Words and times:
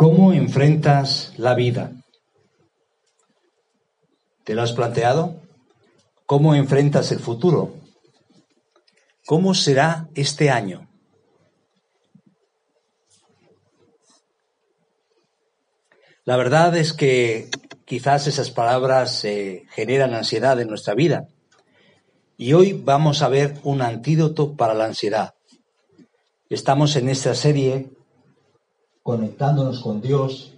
¿Cómo 0.00 0.32
enfrentas 0.32 1.32
la 1.38 1.56
vida? 1.56 1.90
¿Te 4.44 4.54
lo 4.54 4.62
has 4.62 4.70
planteado? 4.70 5.42
¿Cómo 6.24 6.54
enfrentas 6.54 7.10
el 7.10 7.18
futuro? 7.18 7.74
¿Cómo 9.26 9.54
será 9.54 10.08
este 10.14 10.50
año? 10.50 10.88
La 16.24 16.36
verdad 16.36 16.76
es 16.76 16.92
que 16.92 17.50
quizás 17.84 18.28
esas 18.28 18.52
palabras 18.52 19.24
eh, 19.24 19.64
generan 19.70 20.14
ansiedad 20.14 20.60
en 20.60 20.68
nuestra 20.68 20.94
vida. 20.94 21.26
Y 22.36 22.52
hoy 22.52 22.72
vamos 22.72 23.20
a 23.20 23.28
ver 23.28 23.58
un 23.64 23.82
antídoto 23.82 24.54
para 24.54 24.74
la 24.74 24.84
ansiedad. 24.84 25.34
Estamos 26.48 26.94
en 26.94 27.08
esta 27.08 27.34
serie 27.34 27.97
conectándonos 29.08 29.80
con 29.80 30.02
Dios 30.02 30.52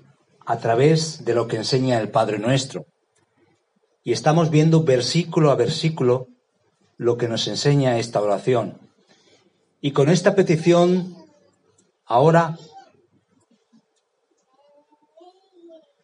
a 0.45 0.59
través 0.59 1.25
de 1.25 1.35
lo 1.35 1.47
que 1.47 1.59
enseña 1.59 2.01
el 2.01 2.09
Padre 2.09 2.41
Nuestro. 2.41 2.85
Y 4.03 4.11
estamos 4.11 4.51
viendo 4.51 4.83
versículo 4.83 5.53
a 5.53 5.55
versículo 5.55 6.27
lo 6.97 7.17
que 7.17 7.29
nos 7.29 7.47
enseña 7.47 8.01
esta 8.01 8.21
oración. 8.21 8.77
Y 9.81 9.93
con 9.93 10.09
esta 10.09 10.35
petición, 10.35 11.15
ahora 12.05 12.59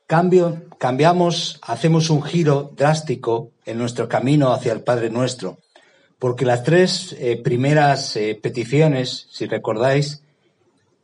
cambiamos, 0.07 1.59
hacemos 1.63 2.11
un 2.11 2.23
giro 2.23 2.71
drástico 2.77 3.51
en 3.65 3.77
nuestro 3.77 4.09
camino 4.09 4.53
hacia 4.53 4.73
el 4.73 4.85
Padre 4.85 5.11
Nuestro 5.11 5.59
porque 6.21 6.47
las 6.47 6.63
tres 6.63 7.15
eh, 7.19 7.37
primeras 7.43 8.17
eh, 8.17 8.39
peticiones, 8.41 9.27
si 9.31 9.47
recordáis, 9.47 10.23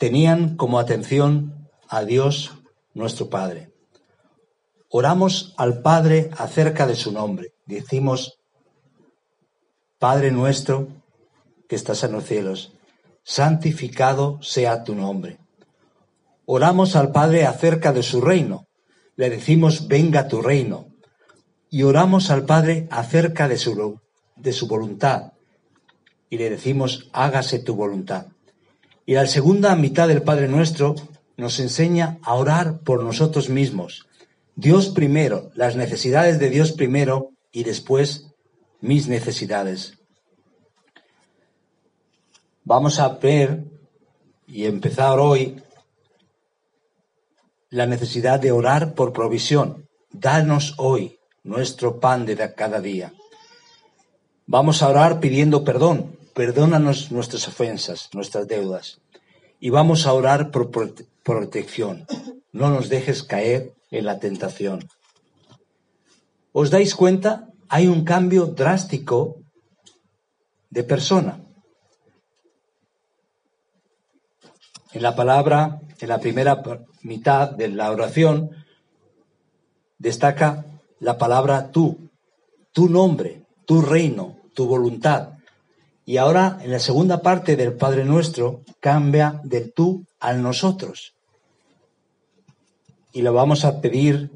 tenían 0.02 0.56
como 0.56 0.80
atención 0.80 1.68
a 1.86 2.02
Dios 2.02 2.54
nuestro 2.92 3.30
Padre. 3.30 3.70
Oramos 4.88 5.54
al 5.56 5.80
Padre 5.80 6.28
acerca 6.36 6.88
de 6.88 6.96
su 6.96 7.12
nombre. 7.12 7.52
Decimos, 7.66 8.40
Padre 10.00 10.32
nuestro 10.32 10.88
que 11.68 11.76
estás 11.76 12.02
en 12.02 12.10
los 12.10 12.24
cielos, 12.24 12.72
santificado 13.22 14.42
sea 14.42 14.82
tu 14.82 14.96
nombre. 14.96 15.38
Oramos 16.46 16.96
al 16.96 17.12
Padre 17.12 17.46
acerca 17.46 17.92
de 17.92 18.02
su 18.02 18.20
reino. 18.20 18.66
Le 19.14 19.30
decimos, 19.30 19.86
venga 19.86 20.26
tu 20.26 20.42
reino. 20.42 20.88
Y 21.70 21.84
oramos 21.84 22.32
al 22.32 22.44
Padre 22.44 22.88
acerca 22.90 23.46
de 23.46 23.56
su 23.56 24.00
de 24.34 24.52
su 24.52 24.66
voluntad 24.66 25.34
y 26.28 26.38
le 26.38 26.50
decimos, 26.50 27.08
hágase 27.12 27.60
tu 27.60 27.76
voluntad. 27.76 28.26
Y 29.04 29.14
la 29.14 29.26
segunda 29.26 29.74
mitad 29.76 30.08
del 30.08 30.22
Padre 30.22 30.48
Nuestro 30.48 30.94
nos 31.36 31.58
enseña 31.60 32.18
a 32.22 32.34
orar 32.34 32.80
por 32.80 33.02
nosotros 33.02 33.48
mismos. 33.48 34.06
Dios 34.54 34.90
primero, 34.90 35.50
las 35.54 35.76
necesidades 35.76 36.38
de 36.38 36.50
Dios 36.50 36.72
primero 36.72 37.30
y 37.50 37.64
después 37.64 38.28
mis 38.80 39.08
necesidades. 39.08 39.98
Vamos 42.64 43.00
a 43.00 43.08
ver 43.08 43.64
y 44.46 44.66
empezar 44.66 45.18
hoy 45.18 45.62
la 47.70 47.86
necesidad 47.86 48.38
de 48.38 48.52
orar 48.52 48.94
por 48.94 49.12
provisión. 49.12 49.88
Danos 50.10 50.74
hoy 50.76 51.18
nuestro 51.42 51.98
pan 51.98 52.26
de 52.26 52.36
cada 52.54 52.80
día. 52.80 53.12
Vamos 54.46 54.82
a 54.82 54.88
orar 54.88 55.20
pidiendo 55.20 55.64
perdón. 55.64 56.18
Perdónanos 56.34 57.12
nuestras 57.12 57.46
ofensas, 57.46 58.08
nuestras 58.14 58.48
deudas. 58.48 59.00
Y 59.60 59.70
vamos 59.70 60.06
a 60.06 60.14
orar 60.14 60.50
por 60.50 60.70
protección. 61.22 62.06
No 62.52 62.70
nos 62.70 62.88
dejes 62.88 63.22
caer 63.22 63.74
en 63.90 64.06
la 64.06 64.18
tentación. 64.18 64.88
¿Os 66.52 66.70
dais 66.70 66.94
cuenta? 66.94 67.48
Hay 67.68 67.86
un 67.86 68.04
cambio 68.04 68.46
drástico 68.46 69.42
de 70.70 70.84
persona. 70.84 71.44
En 74.92 75.02
la 75.02 75.14
palabra, 75.14 75.80
en 76.00 76.08
la 76.08 76.18
primera 76.18 76.62
mitad 77.02 77.50
de 77.50 77.68
la 77.68 77.90
oración, 77.90 78.50
destaca 79.98 80.66
la 80.98 81.18
palabra 81.18 81.70
tú, 81.70 82.10
tu 82.72 82.88
nombre, 82.88 83.44
tu 83.66 83.82
reino, 83.82 84.38
tu 84.54 84.66
voluntad. 84.66 85.34
Y 86.04 86.16
ahora, 86.16 86.58
en 86.62 86.72
la 86.72 86.80
segunda 86.80 87.22
parte 87.22 87.56
del 87.56 87.74
Padre 87.74 88.04
Nuestro, 88.04 88.62
cambia 88.80 89.40
del 89.44 89.72
tú 89.72 90.04
al 90.18 90.42
nosotros. 90.42 91.14
Y 93.12 93.22
lo 93.22 93.32
vamos 93.32 93.64
a 93.64 93.80
pedir 93.80 94.30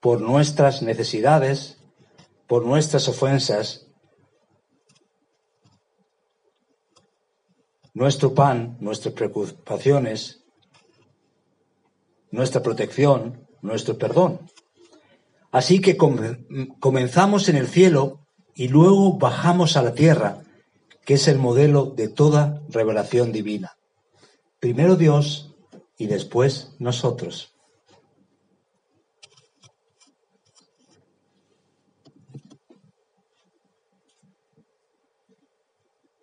por 0.00 0.20
nuestras 0.20 0.82
necesidades, 0.82 1.78
por 2.46 2.64
nuestras 2.64 3.08
ofensas, 3.08 3.86
nuestro 7.94 8.34
pan, 8.34 8.76
nuestras 8.80 9.14
preocupaciones, 9.14 10.44
nuestra 12.30 12.62
protección, 12.62 13.46
nuestro 13.60 13.98
perdón. 13.98 14.40
Así 15.50 15.80
que 15.80 15.96
comenzamos 15.96 17.48
en 17.48 17.56
el 17.56 17.68
cielo 17.68 18.20
y 18.54 18.68
luego 18.68 19.18
bajamos 19.18 19.76
a 19.76 19.82
la 19.82 19.94
tierra, 19.94 20.42
que 21.08 21.14
es 21.14 21.26
el 21.26 21.38
modelo 21.38 21.86
de 21.86 22.08
toda 22.08 22.60
revelación 22.68 23.32
divina. 23.32 23.78
Primero 24.60 24.94
Dios 24.94 25.54
y 25.96 26.06
después 26.06 26.74
nosotros. 26.78 27.54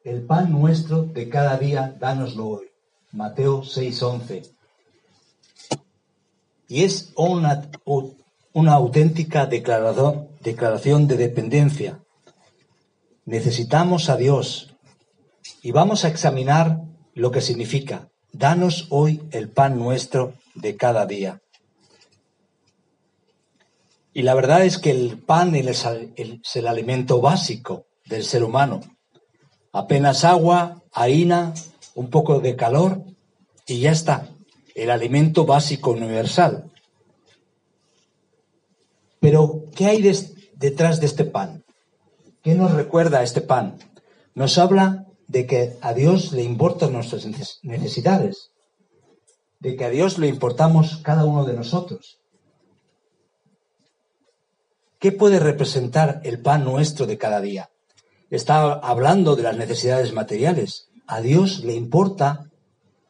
El 0.03 0.21
pan 0.21 0.51
nuestro 0.51 1.01
de 1.01 1.29
cada 1.29 1.57
día, 1.57 1.95
dánoslo 1.99 2.47
hoy. 2.47 2.67
Mateo 3.11 3.63
6:11. 3.63 4.53
Y 6.67 6.83
es 6.83 7.11
una, 7.15 7.71
auténtica 8.53 9.47
declaración, 9.47 10.27
declaración 10.41 11.07
de 11.07 11.17
dependencia 11.17 12.05
Necesitamos 13.25 14.09
a 14.09 14.17
Dios 14.17 14.74
y 15.65 15.71
vamos 15.71 16.05
a 16.05 16.09
examinar 16.09 16.79
lo 17.15 17.31
que 17.31 17.41
significa. 17.41 18.11
Danos 18.31 18.85
hoy 18.91 19.23
el 19.31 19.49
pan 19.49 19.79
nuestro 19.79 20.35
de 20.53 20.75
cada 20.75 21.07
día. 21.07 21.41
Y 24.13 24.21
la 24.21 24.35
verdad 24.35 24.63
es 24.63 24.77
que 24.77 24.91
el 24.91 25.17
pan 25.17 25.55
es 25.55 25.87
el, 25.87 26.67
alimento 26.67 27.19
básico 27.19 27.87
del 28.05 28.25
ser 28.25 28.43
humano. 28.43 28.81
Apenas 29.71 30.23
agua, 30.23 30.83
harina, 30.93 31.55
un 31.95 32.11
poco 32.11 32.41
de 32.41 32.55
calor 32.55 33.01
y 33.65 33.79
ya 33.79 33.91
está. 33.91 34.29
El 34.75 34.91
alimento 34.91 35.47
básico 35.47 35.89
universal. 35.89 36.71
Pero, 39.19 39.63
¿qué 39.75 39.87
hay 39.87 40.03
detrás 40.53 40.99
de 40.99 41.07
este 41.07 41.25
pan? 41.25 41.65
¿Qué 42.43 42.53
nos 42.53 42.71
recuerda 42.71 43.23
este 43.23 43.41
pan? 43.41 43.79
Nos 44.35 44.59
habla 44.59 45.05
de 45.27 45.45
que 45.47 45.77
a 45.81 45.93
Dios 45.93 46.31
le 46.31 46.43
importan 46.43 46.93
nuestras 46.93 47.25
necesidades, 47.63 48.51
de 49.59 49.75
que 49.75 49.85
a 49.85 49.89
Dios 49.89 50.17
le 50.17 50.27
importamos 50.27 50.97
cada 50.97 51.25
uno 51.25 51.45
de 51.45 51.53
nosotros. 51.53 52.19
¿Qué 54.99 55.11
puede 55.11 55.39
representar 55.39 56.21
el 56.23 56.41
pan 56.41 56.63
nuestro 56.63 57.05
de 57.05 57.17
cada 57.17 57.41
día? 57.41 57.69
Está 58.29 58.73
hablando 58.73 59.35
de 59.35 59.43
las 59.43 59.57
necesidades 59.57 60.13
materiales. 60.13 60.89
A 61.07 61.21
Dios 61.21 61.63
le 61.63 61.73
importa 61.73 62.49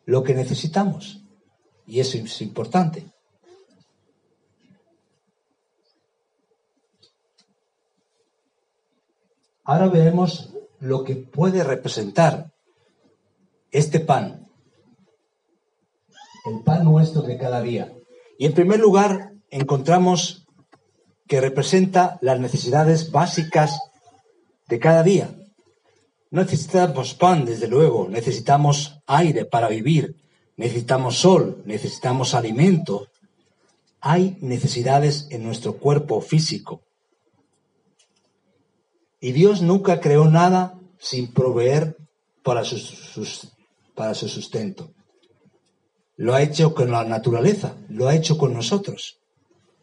lo 0.06 0.24
que 0.24 0.34
necesitamos. 0.34 1.22
Y 1.88 2.00
eso 2.00 2.18
es 2.18 2.42
importante. 2.42 3.06
Ahora 9.63 9.88
veremos 9.88 10.50
lo 10.86 11.04
que 11.04 11.16
puede 11.16 11.64
representar 11.64 12.54
este 13.72 14.00
pan, 14.00 14.48
el 16.46 16.64
pan 16.64 16.86
nuestro 16.86 17.24
de 17.24 17.38
cada 17.38 17.62
día. 17.62 17.92
Y 18.38 18.46
en 18.46 18.54
primer 18.54 18.80
lugar 18.80 19.34
encontramos 19.50 20.48
que 21.28 21.42
representa 21.42 22.20
las 22.22 22.40
necesidades 22.40 23.12
básicas 23.12 23.80
de 24.68 24.80
cada 24.80 25.02
día. 25.02 25.36
Necesitamos 26.30 27.16
pan, 27.16 27.46
desde 27.46 27.68
luego, 27.68 28.08
necesitamos 28.08 29.00
aire 29.08 29.46
para 29.46 29.68
vivir, 29.68 30.16
necesitamos 30.56 31.18
sol, 31.18 31.64
necesitamos 31.66 32.36
alimento. 32.36 33.08
Hay 34.02 34.38
necesidades 34.42 35.28
en 35.32 35.44
nuestro 35.44 35.78
cuerpo 35.78 36.22
físico. 36.22 36.82
Y 39.25 39.31
Dios 39.31 39.63
nunca 39.63 40.01
creó 40.01 40.30
nada 40.30 40.80
sin 41.00 41.33
proveer 41.33 41.98
para 42.44 42.63
su, 42.63 42.77
para 43.95 44.13
su 44.13 44.30
sustento. 44.30 44.92
lo 46.16 46.36
ha 46.36 46.44
hecho 46.44 46.75
con 46.75 46.92
la 46.92 47.04
naturaleza, 47.06 47.75
lo 47.89 48.07
ha 48.07 48.13
hecho 48.13 48.38
con 48.38 48.54
nosotros. 48.54 49.18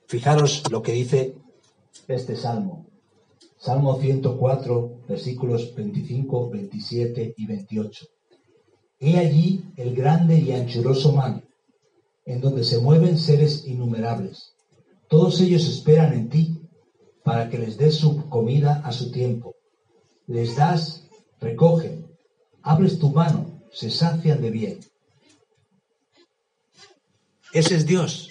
Fijaros 0.07 0.63
lo 0.71 0.81
que 0.81 0.93
dice 0.93 1.35
este 2.07 2.37
salmo. 2.37 2.87
Salmo 3.59 4.01
104, 4.01 5.01
versículos 5.09 5.75
25, 5.75 6.49
27 6.49 7.35
y 7.37 7.45
28. 7.45 8.07
He 9.01 9.19
allí 9.19 9.65
el 9.77 9.97
grande 9.97 10.39
y 10.39 10.53
anchuroso 10.53 11.15
mar, 11.15 11.43
en 12.27 12.41
donde 12.41 12.63
se 12.63 12.79
mueven 12.79 13.19
seres 13.19 13.67
innumerables. 13.67 14.55
Todos 15.09 15.41
ellos 15.41 15.67
esperan 15.67 16.13
en 16.13 16.29
ti 16.29 16.62
para 17.25 17.49
que 17.49 17.59
les 17.59 17.77
des 17.77 17.97
su 17.97 18.29
comida 18.29 18.83
a 18.85 18.93
su 18.93 19.11
tiempo. 19.11 19.55
Les 20.27 20.57
das, 20.57 21.09
recogen, 21.41 22.07
abres 22.63 22.99
tu 22.99 23.11
mano, 23.11 23.63
se 23.73 23.91
sacian 23.91 24.41
de 24.41 24.51
bien. 24.51 24.81
Ese 27.53 27.77
es 27.77 27.87
Dios, 27.87 28.29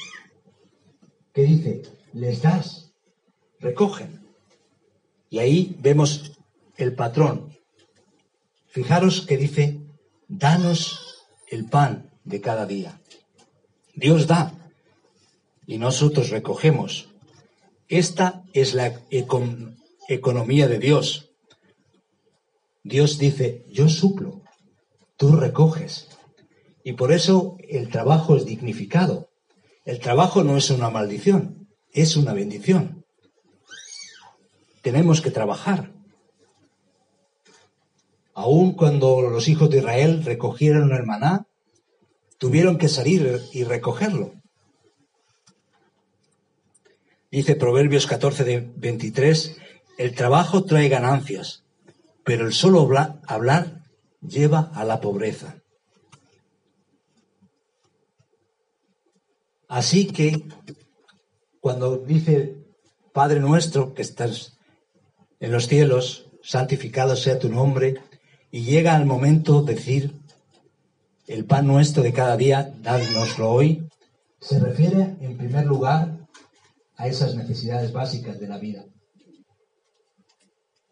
que 1.33 1.43
dice, 1.43 1.83
les 2.13 2.41
das, 2.41 2.91
recogen. 3.59 4.25
Y 5.29 5.39
ahí 5.39 5.75
vemos 5.79 6.33
el 6.77 6.93
patrón. 6.93 7.57
Fijaros 8.67 9.21
que 9.25 9.37
dice, 9.37 9.79
danos 10.27 11.25
el 11.47 11.65
pan 11.65 12.09
de 12.23 12.41
cada 12.41 12.65
día. 12.65 12.99
Dios 13.95 14.27
da 14.27 14.53
y 15.67 15.77
nosotros 15.77 16.29
recogemos. 16.29 17.10
Esta 17.91 18.45
es 18.53 18.73
la 18.73 19.01
economía 20.07 20.69
de 20.69 20.79
Dios. 20.79 21.33
Dios 22.83 23.17
dice, 23.17 23.65
yo 23.69 23.89
suplo, 23.89 24.43
tú 25.17 25.35
recoges. 25.35 26.07
Y 26.85 26.93
por 26.93 27.11
eso 27.11 27.57
el 27.67 27.89
trabajo 27.89 28.37
es 28.37 28.45
dignificado. 28.45 29.29
El 29.83 29.99
trabajo 29.99 30.41
no 30.45 30.55
es 30.55 30.69
una 30.69 30.89
maldición, 30.89 31.67
es 31.91 32.15
una 32.15 32.31
bendición. 32.31 33.05
Tenemos 34.81 35.19
que 35.19 35.31
trabajar. 35.31 35.91
Aun 38.33 38.71
cuando 38.71 39.19
los 39.19 39.49
hijos 39.49 39.69
de 39.69 39.79
Israel 39.79 40.23
recogieron 40.23 40.93
el 40.93 41.03
maná, 41.03 41.45
tuvieron 42.37 42.77
que 42.77 42.87
salir 42.87 43.41
y 43.51 43.65
recogerlo. 43.65 44.40
Dice 47.31 47.55
Proverbios 47.55 48.07
14 48.07 48.43
de 48.43 48.71
23, 48.75 49.57
el 49.97 50.13
trabajo 50.15 50.65
trae 50.65 50.89
ganancias, 50.89 51.63
pero 52.25 52.45
el 52.45 52.51
solo 52.51 52.89
hablar 53.25 53.85
lleva 54.19 54.69
a 54.73 54.83
la 54.83 54.99
pobreza. 54.99 55.55
Así 59.69 60.07
que 60.07 60.43
cuando 61.61 61.99
dice 61.99 62.57
Padre 63.13 63.39
nuestro 63.39 63.93
que 63.93 64.01
estás 64.01 64.57
en 65.39 65.53
los 65.53 65.67
cielos, 65.67 66.27
santificado 66.43 67.15
sea 67.15 67.39
tu 67.39 67.47
nombre, 67.47 68.01
y 68.51 68.63
llega 68.63 68.97
el 68.97 69.05
momento 69.05 69.61
de 69.61 69.75
decir, 69.75 70.19
el 71.27 71.45
pan 71.45 71.65
nuestro 71.65 72.03
de 72.03 72.11
cada 72.11 72.35
día, 72.35 72.73
dádnoslo 72.81 73.49
hoy, 73.49 73.87
se 74.41 74.59
refiere 74.59 75.15
en 75.21 75.37
primer 75.37 75.65
lugar 75.65 76.20
a 77.01 77.07
esas 77.07 77.33
necesidades 77.33 77.91
básicas 77.91 78.39
de 78.39 78.47
la 78.47 78.59
vida. 78.59 78.85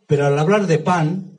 Pero 0.07 0.25
al 0.25 0.39
hablar 0.39 0.65
de 0.65 0.79
pan, 0.79 1.37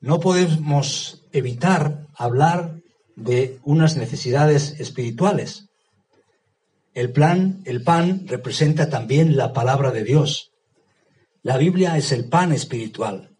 no 0.00 0.20
podemos 0.20 1.24
evitar 1.32 2.06
hablar 2.14 2.80
de 3.16 3.58
unas 3.64 3.96
necesidades 3.96 4.78
espirituales. 4.78 5.66
El 6.94 7.10
plan, 7.10 7.62
el 7.64 7.82
pan 7.82 8.28
representa 8.28 8.88
también 8.88 9.36
la 9.36 9.52
palabra 9.52 9.90
de 9.90 10.04
Dios. 10.04 10.52
La 11.42 11.56
Biblia 11.56 11.96
es 11.96 12.12
el 12.12 12.28
pan 12.28 12.52
espiritual. 12.52 13.36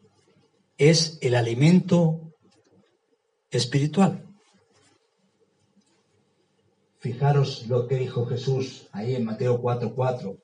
Es 0.78 1.19
el 1.20 1.37
alimento 1.37 2.34
espiritual. 3.52 4.31
Fijaros 7.02 7.66
lo 7.66 7.88
que 7.88 7.96
dijo 7.96 8.26
Jesús 8.26 8.87
ahí 8.93 9.16
en 9.16 9.25
Mateo 9.25 9.60
4:4. 9.60 10.38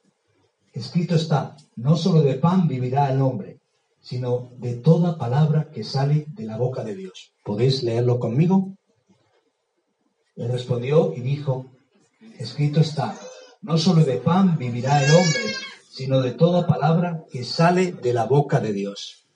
Escrito 0.72 1.14
está, 1.14 1.56
no 1.76 1.96
solo 1.96 2.20
de 2.20 2.34
pan 2.34 2.66
vivirá 2.66 3.12
el 3.12 3.22
hombre, 3.22 3.60
sino 4.00 4.50
de 4.56 4.74
toda 4.74 5.16
palabra 5.16 5.70
que 5.70 5.84
sale 5.84 6.26
de 6.26 6.44
la 6.46 6.56
boca 6.56 6.82
de 6.82 6.96
Dios. 6.96 7.32
¿Podéis 7.44 7.84
leerlo 7.84 8.18
conmigo? 8.18 8.76
Le 10.34 10.48
respondió 10.48 11.14
y 11.14 11.20
dijo, 11.20 11.66
escrito 12.40 12.80
está, 12.80 13.16
no 13.62 13.78
solo 13.78 14.02
de 14.04 14.16
pan 14.16 14.58
vivirá 14.58 15.04
el 15.04 15.12
hombre, 15.12 15.44
sino 15.88 16.20
de 16.20 16.32
toda 16.32 16.66
palabra 16.66 17.24
que 17.30 17.44
sale 17.44 17.92
de 17.92 18.12
la 18.12 18.24
boca 18.24 18.58
de 18.58 18.72
Dios. 18.72 19.28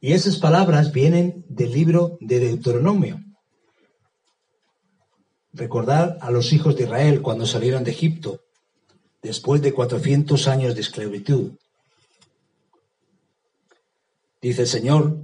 Y 0.00 0.14
esas 0.14 0.38
palabras 0.38 0.92
vienen 0.92 1.44
del 1.48 1.70
libro 1.70 2.18
de 2.20 2.40
Deuteronomio. 2.40 3.22
Recordar 5.56 6.18
a 6.20 6.30
los 6.30 6.52
hijos 6.52 6.76
de 6.76 6.84
Israel 6.84 7.22
cuando 7.22 7.46
salieron 7.46 7.82
de 7.82 7.90
Egipto, 7.90 8.42
después 9.22 9.62
de 9.62 9.72
400 9.72 10.48
años 10.48 10.74
de 10.74 10.82
esclavitud. 10.82 11.52
Dice 14.42 14.62
el 14.62 14.68
Señor, 14.68 15.16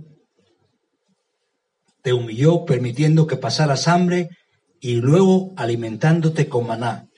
te 2.00 2.14
humilló 2.14 2.64
permitiendo 2.64 3.26
que 3.26 3.36
pasaras 3.36 3.86
hambre 3.88 4.30
y 4.80 4.94
luego 4.94 5.52
alimentándote 5.54 6.48
con 6.48 6.66
maná. 6.66 7.08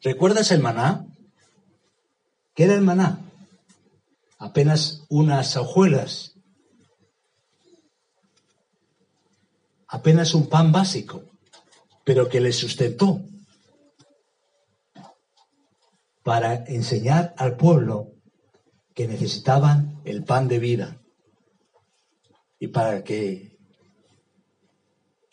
¿Recuerdas 0.00 0.50
el 0.50 0.60
maná? 0.60 1.04
¿Qué 2.54 2.64
era 2.64 2.74
el 2.74 2.80
maná? 2.80 3.20
Apenas 4.38 5.04
unas 5.10 5.58
hojuelas, 5.58 6.36
apenas 9.86 10.34
un 10.34 10.48
pan 10.48 10.72
básico, 10.72 11.22
pero 12.08 12.26
que 12.30 12.40
le 12.40 12.54
sustentó 12.54 13.20
para 16.22 16.64
enseñar 16.64 17.34
al 17.36 17.58
pueblo 17.58 18.14
que 18.94 19.06
necesitaban 19.06 20.00
el 20.06 20.24
pan 20.24 20.48
de 20.48 20.58
vida 20.58 21.02
y 22.58 22.68
para 22.68 23.04
que 23.04 23.58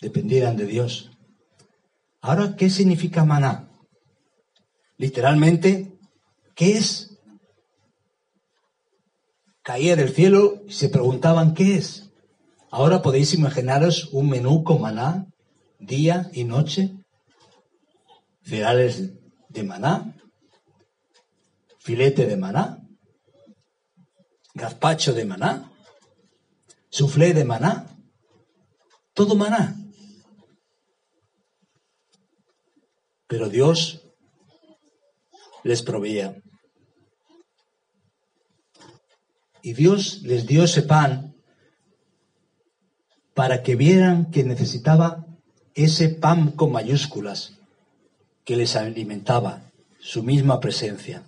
dependieran 0.01 0.57
de 0.57 0.65
Dios. 0.65 1.11
Ahora, 2.19 2.57
¿qué 2.57 2.69
significa 2.69 3.23
maná? 3.23 3.71
Literalmente, 4.97 5.97
¿qué 6.55 6.73
es? 6.73 7.17
Caía 9.61 9.95
del 9.95 10.13
cielo 10.13 10.61
y 10.67 10.73
se 10.73 10.89
preguntaban 10.89 11.53
qué 11.53 11.75
es. 11.75 12.11
Ahora 12.69 13.01
podéis 13.01 13.33
imaginaros 13.33 14.09
un 14.11 14.29
menú 14.29 14.65
con 14.65 14.81
maná, 14.81 15.27
día 15.79 16.29
y 16.33 16.43
noche, 16.43 16.95
cereales 18.43 19.13
de 19.49 19.63
maná, 19.63 20.15
filete 21.79 22.25
de 22.25 22.37
maná, 22.37 22.81
gazpacho 24.53 25.13
de 25.13 25.25
maná, 25.25 25.71
soufflé 26.89 27.33
de 27.33 27.43
maná, 27.43 27.87
todo 29.13 29.35
maná. 29.35 29.75
Pero 33.27 33.49
Dios 33.49 34.01
les 35.63 35.81
proveía. 35.81 36.41
Y 39.61 39.73
Dios 39.73 40.21
les 40.21 40.45
dio 40.45 40.63
ese 40.63 40.83
pan 40.83 41.35
para 43.33 43.63
que 43.63 43.75
vieran 43.75 44.29
que 44.29 44.43
necesitaba 44.43 45.24
ese 45.75 46.09
pan 46.09 46.51
con 46.51 46.71
mayúsculas 46.71 47.59
que 48.45 48.55
les 48.55 48.75
alimentaba, 48.75 49.71
su 49.99 50.23
misma 50.23 50.59
presencia. 50.59 51.23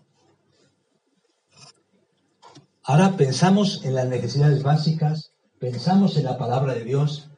Ahora 2.84 3.18
pensamos 3.18 3.84
en 3.84 3.96
las 3.96 4.08
necesidades 4.08 4.64
básicas, 4.64 5.34
pensamos 5.60 6.16
en 6.16 6.24
la 6.24 6.38
palabra 6.38 6.74
de 6.74 6.86
Dios, 6.86 7.30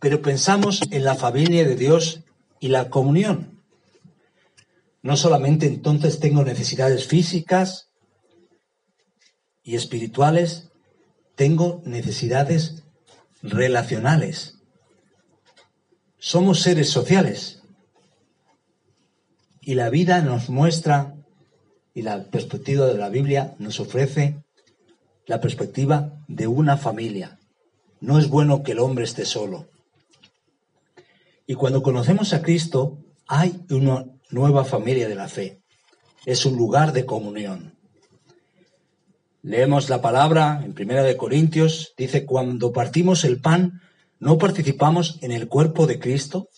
pero 0.00 0.22
pensamos 0.22 0.80
en 0.90 1.04
la 1.04 1.14
familia 1.14 1.64
de 1.64 1.76
Dios 1.76 2.20
y 2.60 2.68
la 2.68 2.88
comunión. 2.88 3.60
No 5.02 5.18
solamente 5.18 5.66
entonces 5.66 6.20
tengo 6.20 6.44
necesidades 6.44 7.06
físicas 7.06 7.90
y 9.62 9.76
espirituales, 9.76 10.70
tengo 11.34 11.82
necesidades 11.84 12.84
relacionales. 13.42 14.54
Somos 16.26 16.62
seres 16.62 16.88
sociales 16.88 17.60
y 19.60 19.74
la 19.74 19.90
vida 19.90 20.22
nos 20.22 20.48
muestra 20.48 21.16
y 21.92 22.00
la 22.00 22.30
perspectiva 22.30 22.86
de 22.86 22.96
la 22.96 23.10
Biblia 23.10 23.54
nos 23.58 23.78
ofrece 23.78 24.42
la 25.26 25.42
perspectiva 25.42 26.14
de 26.26 26.46
una 26.46 26.78
familia, 26.78 27.38
no 28.00 28.18
es 28.18 28.30
bueno 28.30 28.62
que 28.62 28.72
el 28.72 28.78
hombre 28.78 29.04
esté 29.04 29.26
solo. 29.26 29.68
Y 31.46 31.56
cuando 31.56 31.82
conocemos 31.82 32.32
a 32.32 32.40
Cristo, 32.40 32.96
hay 33.28 33.62
una 33.68 34.06
nueva 34.30 34.64
familia 34.64 35.10
de 35.10 35.16
la 35.16 35.28
fe. 35.28 35.60
Es 36.24 36.46
un 36.46 36.56
lugar 36.56 36.94
de 36.94 37.04
comunión. 37.04 37.74
Leemos 39.42 39.90
la 39.90 40.00
palabra 40.00 40.62
en 40.64 40.72
Primera 40.72 41.02
de 41.02 41.18
Corintios, 41.18 41.92
dice, 41.98 42.24
cuando 42.24 42.72
partimos 42.72 43.24
el 43.24 43.42
pan, 43.42 43.82
¿no 44.24 44.38
participamos 44.38 45.18
en 45.20 45.32
el 45.32 45.48
cuerpo 45.48 45.86
de 45.86 45.98
Cristo? 45.98 46.48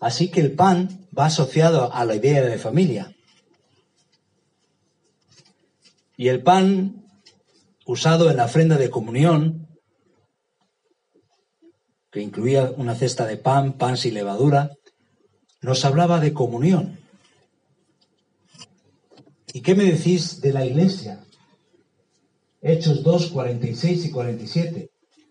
Así 0.00 0.30
que 0.30 0.40
el 0.40 0.52
pan 0.52 1.06
va 1.16 1.26
asociado 1.26 1.92
a 1.92 2.06
la 2.06 2.14
idea 2.14 2.40
de 2.40 2.56
familia. 2.56 3.14
Y 6.16 6.28
el 6.28 6.42
pan 6.42 7.04
usado 7.84 8.30
en 8.30 8.38
la 8.38 8.46
ofrenda 8.46 8.78
de 8.78 8.88
comunión, 8.88 9.68
que 12.10 12.22
incluía 12.22 12.72
una 12.78 12.94
cesta 12.94 13.26
de 13.26 13.36
pan, 13.36 13.74
pan 13.74 13.98
sin 13.98 14.14
levadura, 14.14 14.70
nos 15.60 15.84
hablaba 15.84 16.18
de 16.18 16.32
comunión. 16.32 16.98
¿Y 19.52 19.60
qué 19.60 19.74
me 19.74 19.84
decís 19.84 20.40
de 20.40 20.54
la 20.54 20.64
iglesia? 20.64 21.22
Hechos 22.62 23.02
2, 23.02 23.32
46 23.32 24.06
y 24.06 24.10
47. 24.10 24.87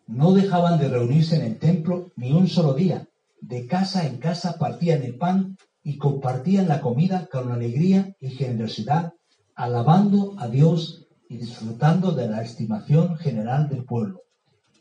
No 0.08 0.34
dejaban 0.34 0.80
de 0.80 0.88
reunirse 0.88 1.36
en 1.36 1.44
el 1.44 1.60
templo 1.60 2.12
ni 2.16 2.32
un 2.32 2.48
solo 2.48 2.74
día. 2.74 3.08
De 3.42 3.68
casa 3.68 4.08
en 4.08 4.18
casa 4.18 4.58
partían 4.58 5.04
el 5.04 5.18
pan 5.18 5.58
y 5.84 5.98
compartían 5.98 6.68
la 6.68 6.82
comida 6.82 7.28
con 7.32 7.52
alegría 7.52 8.16
y 8.20 8.30
generosidad, 8.30 9.14
alabando 9.56 10.36
a 10.40 10.48
Dios 10.48 11.08
y 11.30 11.38
disfrutando 11.38 12.12
de 12.12 12.28
la 12.28 12.42
estimación 12.42 13.18
general 13.18 13.70
del 13.70 13.84
pueblo. 13.84 14.22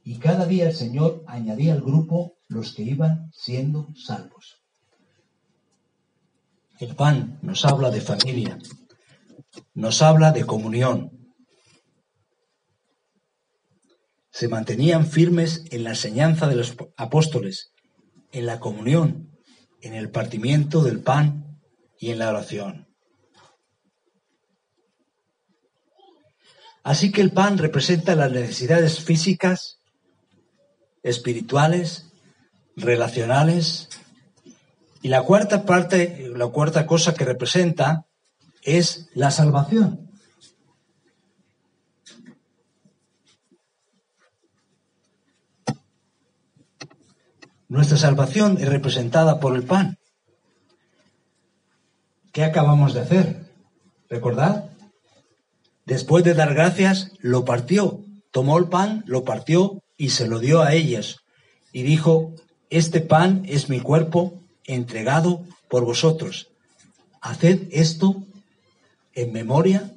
Y 0.05 0.19
cada 0.19 0.47
día 0.47 0.69
el 0.69 0.75
Señor 0.75 1.25
añadía 1.27 1.73
al 1.73 1.81
grupo 1.81 2.35
los 2.49 2.73
que 2.73 2.85
iban 2.85 3.31
siendo 3.33 3.89
salvos. 3.97 4.63
El 6.79 6.95
pan 6.95 7.39
nos 7.43 7.65
habla 7.65 7.91
de 7.91 8.01
familia, 8.01 8.59
nos 9.75 10.03
habla 10.03 10.31
de 10.31 10.45
comunión, 10.45 11.16
se 14.37 14.49
mantenían 14.49 15.07
firmes 15.07 15.65
en 15.71 15.83
la 15.83 15.91
enseñanza 15.91 16.47
de 16.47 16.57
los 16.57 16.77
apóstoles, 16.99 17.73
en 18.33 18.45
la 18.45 18.61
comunión, 18.61 19.31
en 19.81 19.95
el 19.95 20.11
partimiento 20.11 20.83
del 20.83 21.01
pan 21.01 21.59
y 21.99 22.11
en 22.11 22.19
la 22.19 22.29
oración. 22.29 22.87
Así 26.83 27.13
que 27.13 27.23
el 27.23 27.33
pan 27.33 27.57
representa 27.57 28.15
las 28.15 28.31
necesidades 28.31 29.01
físicas, 29.01 29.81
espirituales, 31.03 32.13
relacionales, 32.77 33.89
y 35.01 35.09
la 35.09 35.23
cuarta 35.23 35.65
parte, 35.65 36.31
la 36.37 36.49
cuarta 36.49 36.87
cosa 36.87 37.15
que 37.15 37.25
representa 37.25 38.05
es 38.61 39.09
la 39.15 39.31
salvación. 39.31 40.06
Nuestra 47.69 47.97
salvación 47.97 48.59
es 48.61 48.69
representada 48.69 49.41
por 49.41 49.57
el 49.57 49.65
pan. 49.65 49.99
¿Qué 52.33 52.45
acabamos 52.45 52.95
de 52.95 53.01
hacer? 53.01 53.51
¿Recordad? 54.09 54.71
Después 55.85 56.23
de 56.23 56.35
dar 56.35 56.55
gracias, 56.55 57.13
lo 57.21 57.45
partió, 57.45 58.05
tomó 58.31 58.59
el 58.59 58.69
pan, 58.69 59.03
lo 59.07 59.25
partió 59.25 59.83
y 59.97 60.11
se 60.11 60.29
lo 60.29 60.39
dio 60.39 60.63
a 60.63 60.75
ellas. 60.75 61.19
Y 61.73 61.83
dijo, 61.83 62.35
este 62.71 63.01
pan 63.01 63.43
es 63.47 63.69
mi 63.69 63.81
cuerpo 63.81 64.41
entregado 64.65 65.45
por 65.69 65.85
vosotros. 65.85 66.51
Haced 67.21 67.69
esto 67.71 68.23
en 69.15 69.33
memoria 69.33 69.93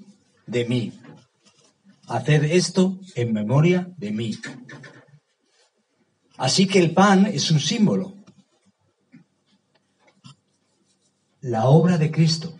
de 0.48 0.66
mí. 0.66 0.94
Haced 2.08 2.46
esto 2.46 2.98
en 3.16 3.34
memoria 3.34 3.90
de 3.98 4.12
mí. 4.12 4.32
Así 6.40 6.68
que 6.68 6.80
el 6.80 6.92
pan 6.92 7.26
es 7.26 7.52
un 7.52 7.60
símbolo. 7.60 8.14
La 11.42 11.66
obra 11.66 11.98
de 11.98 12.12
Cristo, 12.12 12.58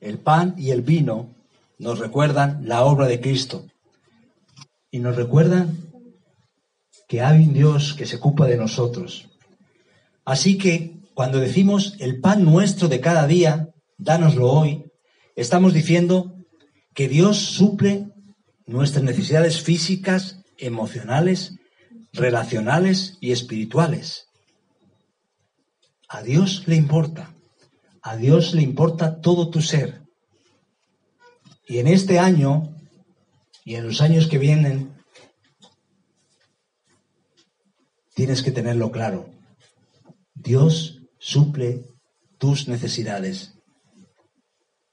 el 0.00 0.18
pan 0.18 0.56
y 0.58 0.72
el 0.72 0.82
vino 0.82 1.32
nos 1.78 2.00
recuerdan 2.00 2.66
la 2.66 2.82
obra 2.82 3.06
de 3.06 3.20
Cristo 3.20 3.66
y 4.90 4.98
nos 4.98 5.14
recuerdan 5.14 5.78
que 7.06 7.22
hay 7.22 7.44
un 7.44 7.52
Dios 7.52 7.94
que 7.94 8.04
se 8.04 8.16
ocupa 8.16 8.46
de 8.48 8.56
nosotros. 8.56 9.28
Así 10.24 10.58
que 10.58 10.96
cuando 11.14 11.38
decimos 11.38 11.94
el 12.00 12.20
pan 12.20 12.44
nuestro 12.44 12.88
de 12.88 12.98
cada 12.98 13.28
día, 13.28 13.68
dánoslo 13.96 14.50
hoy, 14.50 14.90
estamos 15.36 15.72
diciendo 15.72 16.34
que 16.94 17.06
Dios 17.06 17.36
suple 17.38 18.08
nuestras 18.66 19.04
necesidades 19.04 19.62
físicas, 19.62 20.42
emocionales 20.58 21.59
relacionales 22.12 23.16
y 23.20 23.32
espirituales. 23.32 24.28
A 26.08 26.22
Dios 26.22 26.66
le 26.66 26.76
importa. 26.76 27.34
A 28.02 28.16
Dios 28.16 28.54
le 28.54 28.62
importa 28.62 29.20
todo 29.20 29.50
tu 29.50 29.62
ser. 29.62 30.02
Y 31.66 31.78
en 31.78 31.86
este 31.86 32.18
año 32.18 32.74
y 33.64 33.76
en 33.76 33.86
los 33.86 34.00
años 34.00 34.26
que 34.26 34.38
vienen, 34.38 34.92
tienes 38.14 38.42
que 38.42 38.50
tenerlo 38.50 38.90
claro. 38.90 39.30
Dios 40.34 41.02
suple 41.18 41.84
tus 42.38 42.66
necesidades 42.66 43.54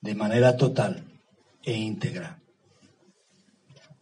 de 0.01 0.13
manera 0.13 0.57
total 0.57 1.19
e 1.63 1.73
íntegra. 1.73 2.43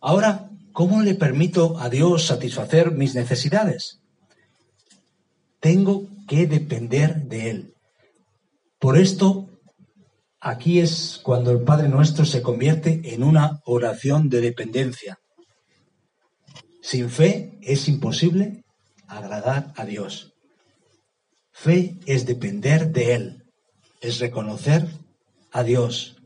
Ahora 0.01 0.49
¿Cómo 0.75 1.01
le 1.01 1.15
permito 1.15 1.79
a 1.79 1.87
Dios 1.87 2.25
satisfacer 2.25 2.91
mis 2.91 3.15
necesidades? 3.15 4.01
Tengo 5.61 6.09
que 6.27 6.47
depender 6.47 7.15
de 7.27 7.49
Él. 7.49 7.73
Por 8.77 8.97
esto, 8.97 9.47
aquí 10.41 10.81
es 10.81 11.21
cuando 11.23 11.51
el 11.51 11.61
Padre 11.61 11.87
Nuestro 11.87 12.25
se 12.25 12.41
convierte 12.41 13.13
en 13.13 13.23
una 13.23 13.61
oración 13.63 14.27
de 14.27 14.41
dependencia. 14.41 15.17
Sin 16.81 17.09
fe 17.09 17.57
es 17.61 17.87
imposible 17.87 18.65
agradar 19.07 19.71
a 19.77 19.85
Dios. 19.85 20.33
Fe 21.53 21.95
es 22.05 22.25
depender 22.25 22.91
de 22.91 23.15
Él, 23.15 23.45
es 24.01 24.19
reconocer 24.19 24.85
a 25.53 25.63
Dios, 25.63 26.17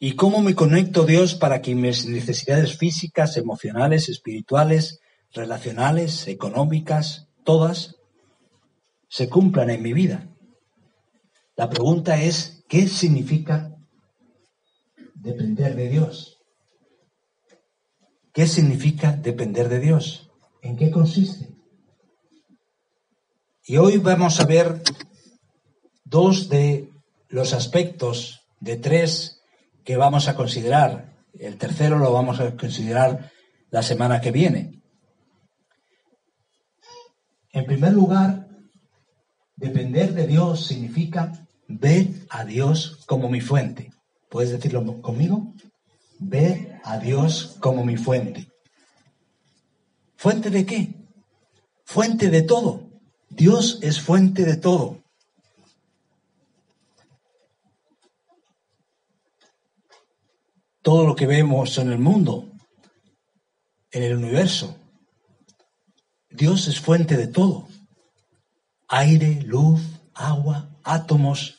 ¿Y 0.00 0.14
cómo 0.14 0.40
me 0.42 0.54
conecto 0.54 1.04
Dios 1.04 1.34
para 1.34 1.60
que 1.60 1.74
mis 1.74 2.06
necesidades 2.06 2.78
físicas, 2.78 3.36
emocionales, 3.36 4.08
espirituales, 4.08 5.00
relacionales, 5.32 6.28
económicas, 6.28 7.28
todas, 7.44 7.96
se 9.08 9.28
cumplan 9.28 9.70
en 9.70 9.82
mi 9.82 9.92
vida? 9.92 10.28
La 11.56 11.68
pregunta 11.68 12.22
es, 12.22 12.64
¿qué 12.68 12.86
significa 12.86 13.74
depender 15.16 15.74
de 15.74 15.88
Dios? 15.88 16.38
¿Qué 18.32 18.46
significa 18.46 19.16
depender 19.16 19.68
de 19.68 19.80
Dios? 19.80 20.30
¿En 20.62 20.76
qué 20.76 20.92
consiste? 20.92 21.56
Y 23.64 23.78
hoy 23.78 23.98
vamos 23.98 24.38
a 24.38 24.46
ver 24.46 24.80
dos 26.04 26.48
de 26.48 26.92
los 27.28 27.52
aspectos 27.52 28.46
de 28.60 28.76
tres 28.76 29.37
que 29.88 29.96
vamos 29.96 30.28
a 30.28 30.36
considerar. 30.36 31.16
El 31.32 31.56
tercero 31.56 31.98
lo 31.98 32.12
vamos 32.12 32.40
a 32.40 32.54
considerar 32.58 33.32
la 33.70 33.82
semana 33.82 34.20
que 34.20 34.30
viene. 34.30 34.82
En 37.52 37.64
primer 37.64 37.94
lugar, 37.94 38.48
depender 39.56 40.12
de 40.12 40.26
Dios 40.26 40.66
significa 40.66 41.32
ver 41.68 42.08
a 42.28 42.44
Dios 42.44 42.98
como 43.06 43.30
mi 43.30 43.40
fuente. 43.40 43.90
¿Puedes 44.28 44.50
decirlo 44.50 45.00
conmigo? 45.00 45.54
Ver 46.18 46.82
a 46.84 46.98
Dios 46.98 47.56
como 47.58 47.82
mi 47.82 47.96
fuente. 47.96 48.46
¿Fuente 50.16 50.50
de 50.50 50.66
qué? 50.66 50.94
Fuente 51.86 52.28
de 52.28 52.42
todo. 52.42 52.90
Dios 53.30 53.78
es 53.80 54.02
fuente 54.02 54.44
de 54.44 54.58
todo. 54.58 55.02
todo 60.88 61.06
lo 61.06 61.14
que 61.14 61.26
vemos 61.26 61.76
en 61.76 61.92
el 61.92 61.98
mundo, 61.98 62.50
en 63.90 64.04
el 64.04 64.16
universo. 64.16 64.74
Dios 66.30 66.66
es 66.66 66.80
fuente 66.80 67.18
de 67.18 67.26
todo. 67.26 67.68
Aire, 68.88 69.42
luz, 69.42 69.82
agua, 70.14 70.70
átomos. 70.82 71.58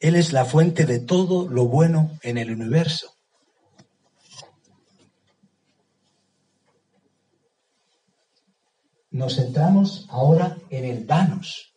Él 0.00 0.16
es 0.16 0.34
la 0.34 0.44
fuente 0.44 0.84
de 0.84 1.00
todo 1.00 1.48
lo 1.48 1.64
bueno 1.64 2.18
en 2.20 2.36
el 2.36 2.50
universo. 2.50 3.16
Nos 9.10 9.36
centramos 9.36 10.06
ahora 10.10 10.58
en 10.68 10.84
el 10.84 11.06
Danos, 11.06 11.72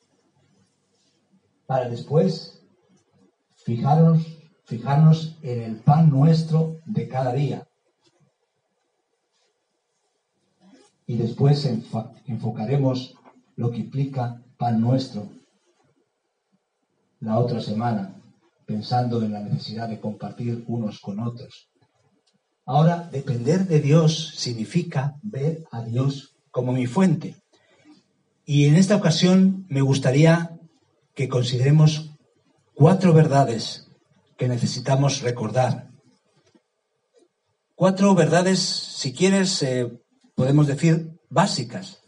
para 1.66 1.88
después 1.88 2.59
fijarnos, 4.66 5.38
en 5.42 5.62
el 5.62 5.76
pan 5.78 6.10
nuestro 6.10 6.80
de 6.86 7.08
cada 7.08 7.34
día. 7.34 7.68
Y 11.08 11.18
después 11.18 11.68
enfocaremos 12.28 13.16
lo 13.56 13.72
que 13.72 13.78
implica 13.78 14.42
pan 14.58 14.80
nuestro 14.80 15.28
la 17.22 17.38
otra 17.38 17.60
semana, 17.60 18.16
pensando 18.66 19.22
en 19.22 19.34
la 19.34 19.42
necesidad 19.42 19.90
de 19.90 20.00
compartir 20.00 20.64
unos 20.68 21.00
con 21.00 21.20
otros. 21.20 21.70
Ahora, 22.66 23.10
depender 23.12 23.68
de 23.68 23.80
Dios 23.80 24.34
significa 24.36 25.16
ver 25.22 25.64
a 25.72 25.84
Dios 25.84 26.36
como 26.52 26.72
mi 26.72 26.86
fuente. 26.86 27.36
Y 28.46 28.66
en 28.66 28.76
esta 28.76 28.96
ocasión 28.96 29.66
me 29.70 29.82
gustaría 29.82 30.58
que 31.14 31.28
consideremos 31.28 32.09
cuatro 32.80 33.12
verdades 33.12 33.92
que 34.38 34.48
necesitamos 34.48 35.20
recordar. 35.20 35.92
Cuatro 37.76 38.16
verdades, 38.16 38.60
si 38.60 39.14
quieres, 39.14 39.62
eh, 39.64 40.02
podemos 40.34 40.66
decir 40.66 41.20
básicas, 41.30 42.02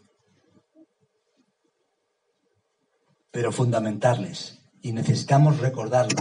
pero 3.30 3.52
fundamentales. 3.52 4.60
Y 4.80 4.92
necesitamos 4.92 5.58
recordarlo. 5.58 6.18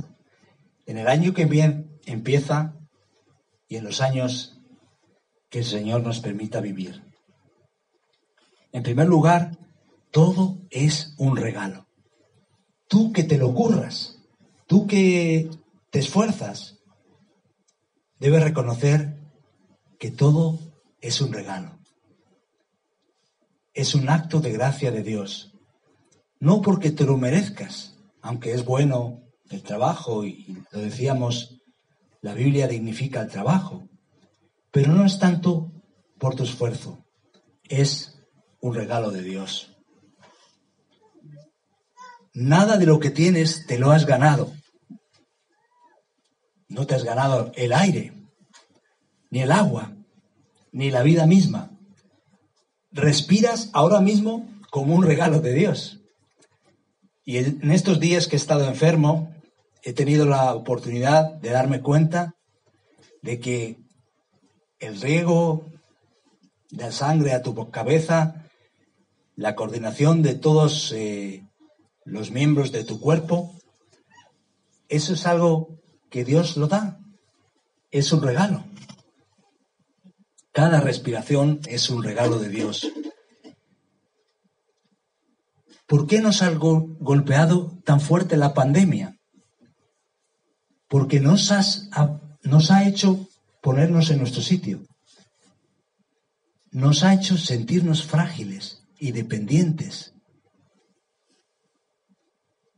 En 0.86 0.98
el 0.98 1.08
año 1.08 1.34
que 1.34 1.46
viene 1.46 1.88
empieza 2.06 2.76
y 3.70 3.78
en 3.78 3.86
los 3.86 4.02
años 4.02 4.60
que 5.50 5.60
el 5.60 5.66
Señor 5.66 6.04
nos 6.04 6.20
permita 6.20 6.60
vivir. 6.60 7.02
En 8.74 8.84
primer 8.84 9.08
lugar, 9.08 9.58
todo 10.12 10.60
es 10.70 11.16
un 11.18 11.38
regalo. 11.38 11.88
Tú 12.90 13.14
que 13.14 13.24
te 13.24 13.38
lo 13.38 13.54
curras, 13.54 14.21
tú 14.72 14.88
que 14.88 15.50
te 15.90 16.00
esfuerzas, 16.00 16.78
debes 18.20 18.42
reconocer 18.42 19.18
que 20.00 20.12
todo 20.12 20.60
es 21.02 21.20
un 21.20 21.34
regalo. 21.34 21.78
Es 23.74 23.96
un 23.96 24.08
acto 24.08 24.40
de 24.40 24.54
gracia 24.54 24.90
de 24.90 25.04
Dios. 25.04 25.52
No 26.40 26.62
porque 26.62 26.90
te 26.90 27.04
lo 27.04 27.18
merezcas, 27.18 27.98
aunque 28.22 28.54
es 28.54 28.64
bueno 28.64 29.22
el 29.50 29.62
trabajo 29.62 30.24
y 30.24 30.64
lo 30.72 30.80
decíamos 30.80 31.62
la 32.22 32.34
Biblia 32.34 32.70
dignifica 32.70 33.20
el 33.20 33.28
trabajo, 33.28 33.90
pero 34.72 34.94
no 34.94 35.06
es 35.06 35.20
tanto 35.20 35.70
por 36.18 36.36
tu 36.36 36.44
esfuerzo, 36.44 37.04
es 37.68 38.18
un 38.62 38.74
regalo 38.74 39.12
de 39.12 39.22
Dios. 39.22 39.76
Nada 42.34 42.78
de 42.78 42.86
lo 42.86 43.02
que 43.02 43.10
tienes 43.10 43.68
te 43.68 43.78
lo 43.78 43.92
has 43.92 44.06
ganado. 44.06 44.61
No 46.72 46.88
te 46.88 46.96
has 46.96 47.04
ganado 47.04 47.52
el 47.56 47.74
aire, 47.74 48.14
ni 49.30 49.42
el 49.42 49.52
agua, 49.52 49.94
ni 50.72 50.90
la 50.90 51.04
vida 51.04 51.26
misma. 51.26 51.70
Respiras 52.92 53.70
ahora 53.74 54.00
mismo 54.00 54.48
como 54.70 54.96
un 54.96 55.04
regalo 55.04 55.42
de 55.42 55.54
Dios. 55.54 56.00
Y 57.26 57.40
en 57.40 57.72
estos 57.72 58.00
días 58.00 58.28
que 58.28 58.38
he 58.38 58.40
estado 58.40 58.66
enfermo, 58.66 59.36
he 59.84 59.92
tenido 59.92 60.26
la 60.26 60.56
oportunidad 60.56 61.34
de 61.42 61.50
darme 61.50 61.82
cuenta 61.82 62.36
de 63.22 63.42
que 63.42 63.78
el 64.80 65.02
riego 65.02 65.66
de 66.70 66.86
la 66.86 66.92
sangre 66.94 67.34
a 67.34 67.42
tu 67.42 67.70
cabeza, 67.70 68.48
la 69.36 69.56
coordinación 69.56 70.22
de 70.22 70.36
todos 70.36 70.94
eh, 70.94 71.46
los 72.06 72.32
miembros 72.32 72.72
de 72.72 72.86
tu 72.86 73.02
cuerpo, 73.02 73.54
eso 74.88 75.14
es 75.14 75.26
algo 75.28 75.81
que 76.12 76.24
Dios 76.24 76.56
lo 76.58 76.68
da, 76.68 77.00
es 77.90 78.12
un 78.12 78.22
regalo. 78.22 78.64
Cada 80.52 80.80
respiración 80.80 81.62
es 81.66 81.90
un 81.90 82.04
regalo 82.04 82.38
de 82.38 82.50
Dios. 82.50 82.88
¿Por 85.88 86.06
qué 86.06 86.22
nos 86.22 86.44
ha 86.44 86.52
golpeado 86.52 87.82
tan 87.84 88.00
fuerte 88.00 88.38
la 88.38 88.54
pandemia? 88.54 89.18
porque 90.92 91.22
nos, 91.22 91.50
nos 92.44 92.70
ha 92.70 92.86
hecho 92.86 93.26
ponernos 93.62 94.10
en 94.10 94.20
nuestro 94.20 94.42
sitio. 94.42 94.86
Nos 96.70 97.06
ha 97.06 97.14
hecho 97.14 97.38
sentirnos 97.38 98.04
frágiles 98.04 98.84
y 99.00 99.14
dependientes. 99.14 100.14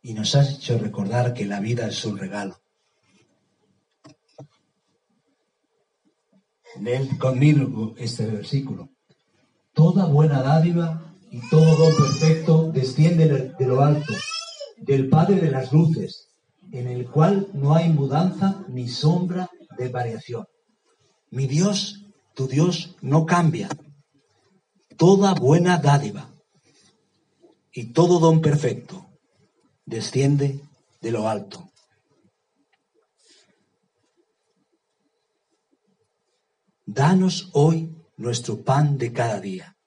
Y 0.04 0.14
nos 0.14 0.36
ha 0.36 0.48
hecho 0.48 0.78
recordar 0.78 1.34
que 1.34 1.46
la 1.46 1.60
vida 1.60 1.88
es 1.88 2.06
un 2.06 2.20
regalo. 2.20 2.63
Conmigo 7.20 7.94
este 7.98 8.26
versículo. 8.26 8.90
Toda 9.74 10.06
buena 10.06 10.42
dádiva 10.42 11.14
y 11.32 11.40
todo 11.50 11.76
don 11.76 11.96
perfecto 11.96 12.72
desciende 12.72 13.54
de 13.58 13.66
lo 13.68 13.82
alto, 13.82 14.14
del 14.78 15.10
Padre 15.10 15.40
de 15.40 15.52
las 15.52 15.72
luces 15.72 16.30
en 16.74 16.88
el 16.88 17.08
cual 17.10 17.48
no 17.54 17.76
hay 17.76 17.90
mudanza 17.90 18.66
ni 18.68 18.88
sombra 18.88 19.50
de 19.78 19.90
variación. 19.90 20.48
Mi 21.30 21.46
Dios, 21.46 22.06
tu 22.34 22.48
Dios, 22.48 22.96
no 23.02 23.26
cambia. 23.26 23.70
Toda 24.98 25.34
buena 25.36 25.78
dádiva 25.78 26.30
y 27.72 27.94
todo 27.94 28.20
don 28.20 28.42
perfecto 28.42 29.06
desciende 29.86 30.62
de 31.00 31.12
lo 31.12 31.30
alto. 31.30 31.70
Danos 36.86 37.50
hoy 37.54 37.96
nuestro 38.18 38.62
pan 38.62 38.98
de 38.98 39.14
cada 39.14 39.40
día. 39.40 39.78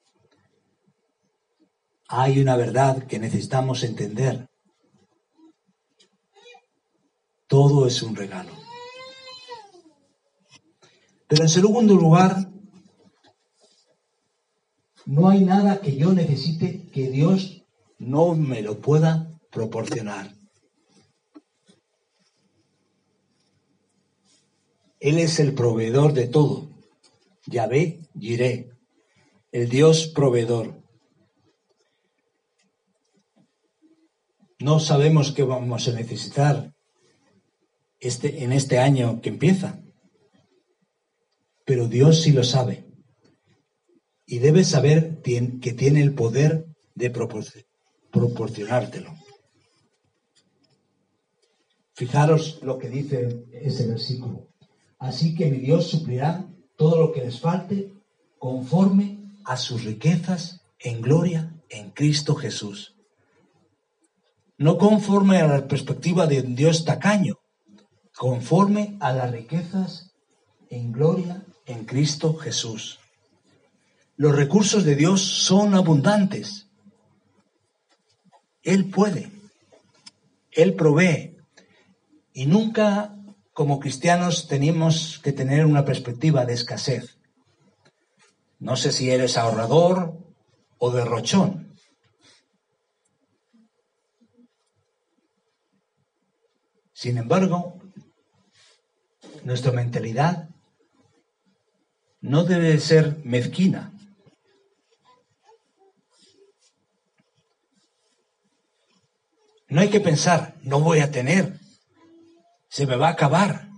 Hay 2.09 2.39
una 2.39 2.57
verdad 2.57 3.07
que 3.07 3.19
necesitamos 3.19 3.83
entender 3.83 4.49
todo 7.47 7.87
es 7.87 8.03
un 8.03 8.17
regalo. 8.17 8.53
Pero 11.29 11.43
en 11.43 11.49
segundo 11.49 11.95
lugar, 11.95 12.51
no 15.05 15.29
hay 15.29 15.45
nada 15.45 15.81
que 15.81 15.97
yo 15.97 16.13
necesite 16.13 16.89
que 16.91 17.11
Dios 17.11 17.65
no 17.99 18.35
me 18.35 18.63
lo 18.63 18.81
pueda 18.81 19.39
proporcionar. 19.51 20.35
Él 24.99 25.19
es 25.19 25.39
el 25.39 25.55
proveedor 25.55 26.13
de 26.13 26.27
todo. 26.27 26.76
Yahvé, 27.47 28.01
Jiré, 28.19 28.71
el 29.53 29.69
Dios 29.69 30.09
proveedor. 30.09 30.83
No 34.59 34.81
sabemos 34.81 35.33
qué 35.33 35.45
vamos 35.45 35.87
a 35.87 35.93
necesitar 35.93 36.75
este, 38.01 38.43
en 38.43 38.53
este 38.53 38.79
año 38.79 39.21
que 39.21 39.29
empieza. 39.29 39.83
Pero 41.65 41.89
Dios 41.89 42.23
sí 42.23 42.33
lo 42.33 42.43
sabe. 42.45 42.85
Y 44.25 44.39
debes 44.39 44.69
saber 44.69 45.21
que 45.23 45.73
tiene 45.73 46.01
el 46.03 46.15
poder 46.15 46.67
de 46.95 47.11
proporcionártelo. 48.11 49.15
Fijaros 51.95 52.61
lo 52.63 52.79
que 52.79 52.89
dice 52.89 53.47
ese 53.53 53.87
versículo. 53.87 54.49
Así 54.99 55.35
que 55.35 55.51
mi 55.51 55.59
Dios 55.59 55.87
suplirá 55.87 56.47
todo 56.77 57.01
lo 57.01 57.13
que 57.13 57.23
les 57.23 57.41
falte 57.41 57.93
conforme 58.39 59.19
a 59.45 59.57
sus 59.57 59.85
riquezas 59.85 60.61
en 60.79 61.01
gloria 61.01 61.55
en 61.69 61.91
Cristo 61.91 62.35
Jesús. 62.35 62.95
No 64.59 64.79
conforme 64.79 65.39
a 65.39 65.47
la 65.47 65.69
perspectiva 65.69 66.27
de 66.27 66.41
un 66.41 66.55
Dios 66.55 66.85
tacaño, 66.85 67.39
conforme 68.15 68.97
a 69.01 69.13
las 69.13 69.31
riquezas 69.31 70.13
en 70.71 70.93
gloria 70.93 71.45
en 71.67 71.85
Cristo 71.85 72.35
Jesús. 72.35 72.99
Los 74.17 74.35
recursos 74.35 74.85
de 74.85 74.97
Dios 74.97 75.21
son 75.21 75.75
abundantes. 75.75 76.69
Él 78.63 78.91
puede, 78.91 79.31
Él 80.51 80.75
provee. 80.75 81.37
Y 82.33 82.47
nunca 82.47 83.16
como 83.57 83.81
cristianos 83.81 84.49
tenemos 84.49 85.19
que 85.25 85.33
tener 85.33 85.65
una 85.65 85.83
perspectiva 85.83 86.45
de 86.45 86.53
escasez. 86.53 87.17
No 88.59 88.77
sé 88.77 88.93
si 88.93 89.11
eres 89.11 89.39
ahorrador 89.39 90.19
o 90.77 90.91
derrochón. 90.91 91.75
Sin 96.93 97.17
embargo, 97.17 97.81
nuestra 99.43 99.73
mentalidad 99.73 100.51
no 102.21 102.45
debe 102.45 102.79
ser 102.79 103.23
mezquina. 103.25 103.91
No 109.69 109.81
hay 109.81 109.89
que 109.89 110.01
pensar, 110.01 110.57
no 110.61 110.81
voy 110.81 110.99
a 110.99 111.11
tener, 111.11 111.59
se 112.77 112.87
me 112.87 112.97
va 112.97 113.09
a 113.09 113.13
acabar, 113.13 113.71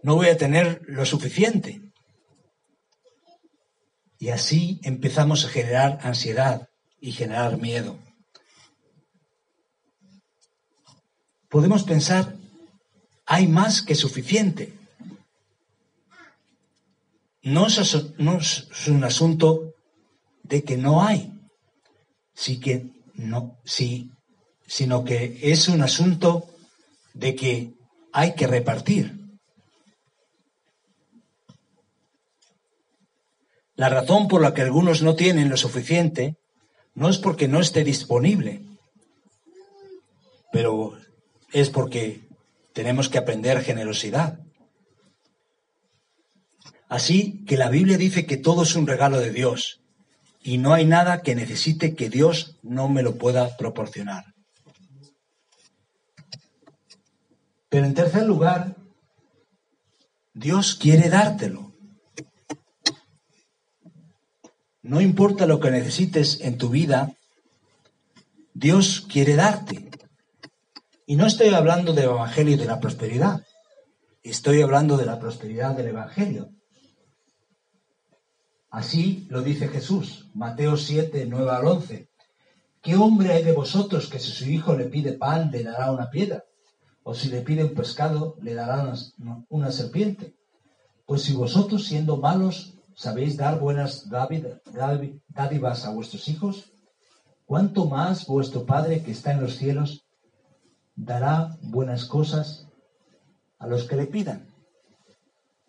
no 0.00 0.14
voy 0.14 0.28
a 0.28 0.36
tener 0.36 0.80
lo 0.86 1.04
suficiente. 1.04 1.82
Y 4.16 4.28
así 4.28 4.78
empezamos 4.84 5.44
a 5.44 5.48
generar 5.48 5.98
ansiedad 6.02 6.68
y 7.00 7.10
generar 7.10 7.58
miedo. 7.58 7.98
Podemos 11.48 11.82
pensar, 11.82 12.36
hay 13.26 13.48
más 13.48 13.82
que 13.82 13.96
suficiente. 13.96 14.72
No 17.42 17.66
es, 17.66 17.94
un 18.86 19.02
asunto 19.02 19.74
de 20.44 20.62
que 20.62 20.76
no 20.76 21.02
hay, 21.02 21.32
sí 22.34 22.60
que 22.60 22.86
no, 23.14 23.58
sí, 23.64 24.12
sino 24.64 25.02
que 25.02 25.40
es 25.42 25.66
un 25.66 25.82
asunto 25.82 26.46
de 27.14 27.34
que 27.34 27.77
hay 28.12 28.34
que 28.34 28.46
repartir. 28.46 29.18
La 33.76 33.88
razón 33.88 34.26
por 34.26 34.42
la 34.42 34.54
que 34.54 34.62
algunos 34.62 35.02
no 35.02 35.14
tienen 35.14 35.50
lo 35.50 35.56
suficiente 35.56 36.36
no 36.94 37.08
es 37.08 37.18
porque 37.18 37.46
no 37.46 37.60
esté 37.60 37.84
disponible, 37.84 38.62
pero 40.50 40.98
es 41.52 41.70
porque 41.70 42.22
tenemos 42.72 43.08
que 43.08 43.18
aprender 43.18 43.62
generosidad. 43.62 44.40
Así 46.88 47.44
que 47.46 47.56
la 47.56 47.68
Biblia 47.68 47.98
dice 47.98 48.26
que 48.26 48.36
todo 48.36 48.62
es 48.62 48.74
un 48.74 48.86
regalo 48.86 49.20
de 49.20 49.30
Dios 49.30 49.80
y 50.42 50.58
no 50.58 50.72
hay 50.72 50.84
nada 50.84 51.22
que 51.22 51.34
necesite 51.34 51.94
que 51.94 52.08
Dios 52.08 52.56
no 52.62 52.88
me 52.88 53.02
lo 53.02 53.16
pueda 53.16 53.56
proporcionar. 53.56 54.24
Pero 57.68 57.86
en 57.86 57.94
tercer 57.94 58.26
lugar, 58.26 58.76
Dios 60.32 60.74
quiere 60.74 61.08
dártelo. 61.08 61.72
No 64.82 65.00
importa 65.00 65.46
lo 65.46 65.60
que 65.60 65.70
necesites 65.70 66.40
en 66.40 66.56
tu 66.56 66.70
vida, 66.70 67.12
Dios 68.54 69.06
quiere 69.10 69.34
darte. 69.34 69.90
Y 71.04 71.16
no 71.16 71.26
estoy 71.26 71.48
hablando 71.48 71.92
del 71.92 72.04
Evangelio 72.04 72.56
de 72.56 72.64
la 72.64 72.80
prosperidad, 72.80 73.44
estoy 74.22 74.62
hablando 74.62 74.96
de 74.96 75.06
la 75.06 75.18
prosperidad 75.18 75.76
del 75.76 75.88
Evangelio. 75.88 76.50
Así 78.70 79.26
lo 79.30 79.42
dice 79.42 79.68
Jesús, 79.68 80.28
Mateo 80.34 80.76
7, 80.76 81.26
9 81.28 81.50
al 81.50 81.66
11. 81.66 82.08
¿Qué 82.82 82.96
hombre 82.96 83.32
hay 83.32 83.42
de 83.42 83.52
vosotros 83.52 84.08
que 84.08 84.18
si 84.18 84.30
su 84.30 84.44
hijo 84.48 84.74
le 84.74 84.84
pide 84.84 85.12
pan 85.12 85.50
le 85.50 85.62
dará 85.62 85.90
una 85.90 86.10
piedra? 86.10 86.44
¿O 87.08 87.14
si 87.14 87.30
le 87.30 87.40
pide 87.40 87.64
un 87.64 87.72
pescado 87.72 88.36
le 88.42 88.52
dará 88.52 88.92
una, 89.48 89.72
serpiente? 89.72 90.34
Pues 91.06 91.22
si 91.22 91.32
vosotros 91.32 91.86
siendo 91.86 92.18
malos 92.18 92.74
sabéis 92.94 93.38
dar 93.38 93.58
buenas 93.58 94.10
dádivas 94.10 95.86
a 95.86 95.90
vuestros 95.90 96.28
hijos, 96.28 96.70
¿cuánto 97.46 97.86
más 97.86 98.26
vuestro 98.26 98.66
Padre 98.66 99.02
que 99.02 99.12
está 99.12 99.32
en 99.32 99.40
los 99.40 99.56
cielos 99.56 100.04
dará 100.96 101.56
buenas 101.62 102.04
cosas 102.04 102.68
a 103.58 103.66
los 103.66 103.84
que 103.84 103.96
le 103.96 104.04
pidan? 104.04 104.46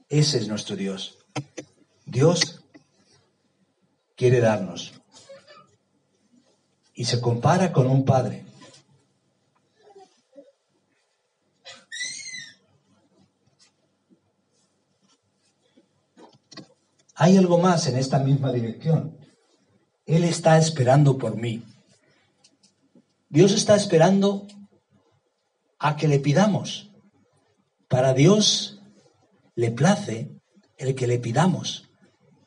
Ese 0.10 0.39
es 0.39 0.49
nuestro 0.49 0.75
Dios. 0.75 1.19
Dios 2.06 2.65
quiere 4.17 4.41
darnos. 4.41 4.91
Y 6.93 7.06
se 7.06 7.21
compara 7.21 7.71
con 7.71 7.88
un 7.88 8.04
padre. 8.04 8.48
Hay 17.21 17.36
algo 17.36 17.58
más 17.58 17.86
en 17.88 17.97
esta 17.97 18.17
misma 18.19 18.53
dirección. 18.53 19.17
Él 20.05 20.23
está 20.23 20.58
esperando 20.58 21.17
por 21.17 21.36
mí. 21.36 21.62
Dios 23.27 23.51
está 23.51 23.75
esperando 23.75 24.47
a 25.79 25.97
que 25.97 26.08
le 26.08 26.19
pidamos. 26.19 26.91
Para 27.89 28.13
Dios 28.13 28.82
le 29.55 29.69
place 29.71 30.29
el 30.77 30.95
que 30.95 31.08
le 31.08 31.19
pidamos 31.19 31.89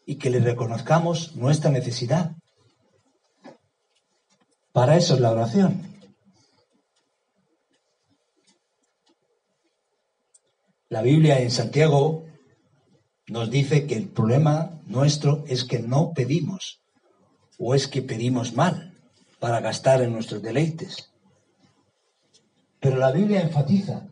y 0.06 0.14
que 0.14 0.30
le 0.30 0.40
reconozcamos 0.40 1.36
nuestra 1.36 1.70
necesidad. 1.70 2.34
Para 4.72 4.96
eso 4.96 5.12
es 5.12 5.20
la 5.20 5.32
oración. 5.32 5.82
La 10.88 11.02
Biblia 11.02 11.40
en 11.40 11.50
Santiago 11.50 12.31
nos 13.28 13.50
dice 13.50 13.86
que 13.86 13.96
el 13.96 14.08
problema 14.08 14.80
nuestro 14.86 15.44
es 15.46 15.64
que 15.64 15.78
no 15.78 16.12
pedimos 16.12 16.80
o 17.58 17.74
es 17.74 17.86
que 17.86 18.02
pedimos 18.02 18.54
mal 18.54 18.98
para 19.38 19.60
gastar 19.60 20.02
en 20.02 20.12
nuestros 20.12 20.42
deleites. 20.42 21.10
Pero 22.80 22.96
la 22.96 23.12
Biblia 23.12 23.42
enfatiza, 23.42 24.08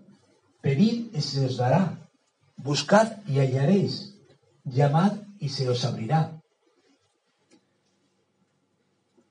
pedid 0.60 1.14
y 1.14 1.20
se 1.20 1.44
os 1.44 1.56
dará, 1.56 2.08
buscad 2.56 3.18
y 3.26 3.38
hallaréis, 3.38 4.16
llamad 4.64 5.12
y 5.38 5.48
se 5.48 5.68
os 5.68 5.84
abrirá. 5.84 6.40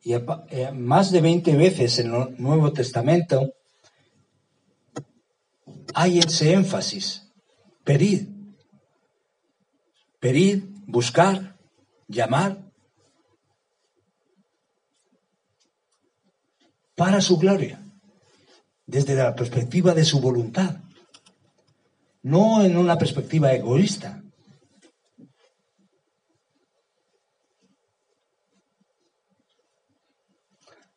Y 0.01 0.13
eh, 0.13 0.71
más 0.73 1.11
de 1.11 1.21
20 1.21 1.55
veces 1.55 1.99
en 1.99 2.13
el 2.13 2.35
Nuevo 2.37 2.71
Testamento 2.73 3.53
hay 5.93 6.19
ese 6.19 6.53
énfasis. 6.53 7.29
Pedid. 7.83 8.38
Pedid, 10.19 10.63
buscar, 10.85 11.57
llamar. 12.07 12.71
Para 16.95 17.21
su 17.21 17.37
gloria. 17.37 17.81
Desde 18.85 19.15
la 19.15 19.35
perspectiva 19.35 19.93
de 19.93 20.03
su 20.03 20.19
voluntad. 20.19 20.81
No 22.21 22.63
en 22.63 22.75
una 22.77 22.97
perspectiva 22.97 23.53
egoísta. 23.53 24.21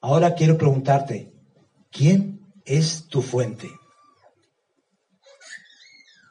Ahora 0.00 0.34
quiero 0.34 0.58
preguntarte, 0.58 1.32
¿quién 1.92 2.52
es 2.64 3.06
tu 3.06 3.22
fuente? 3.22 3.70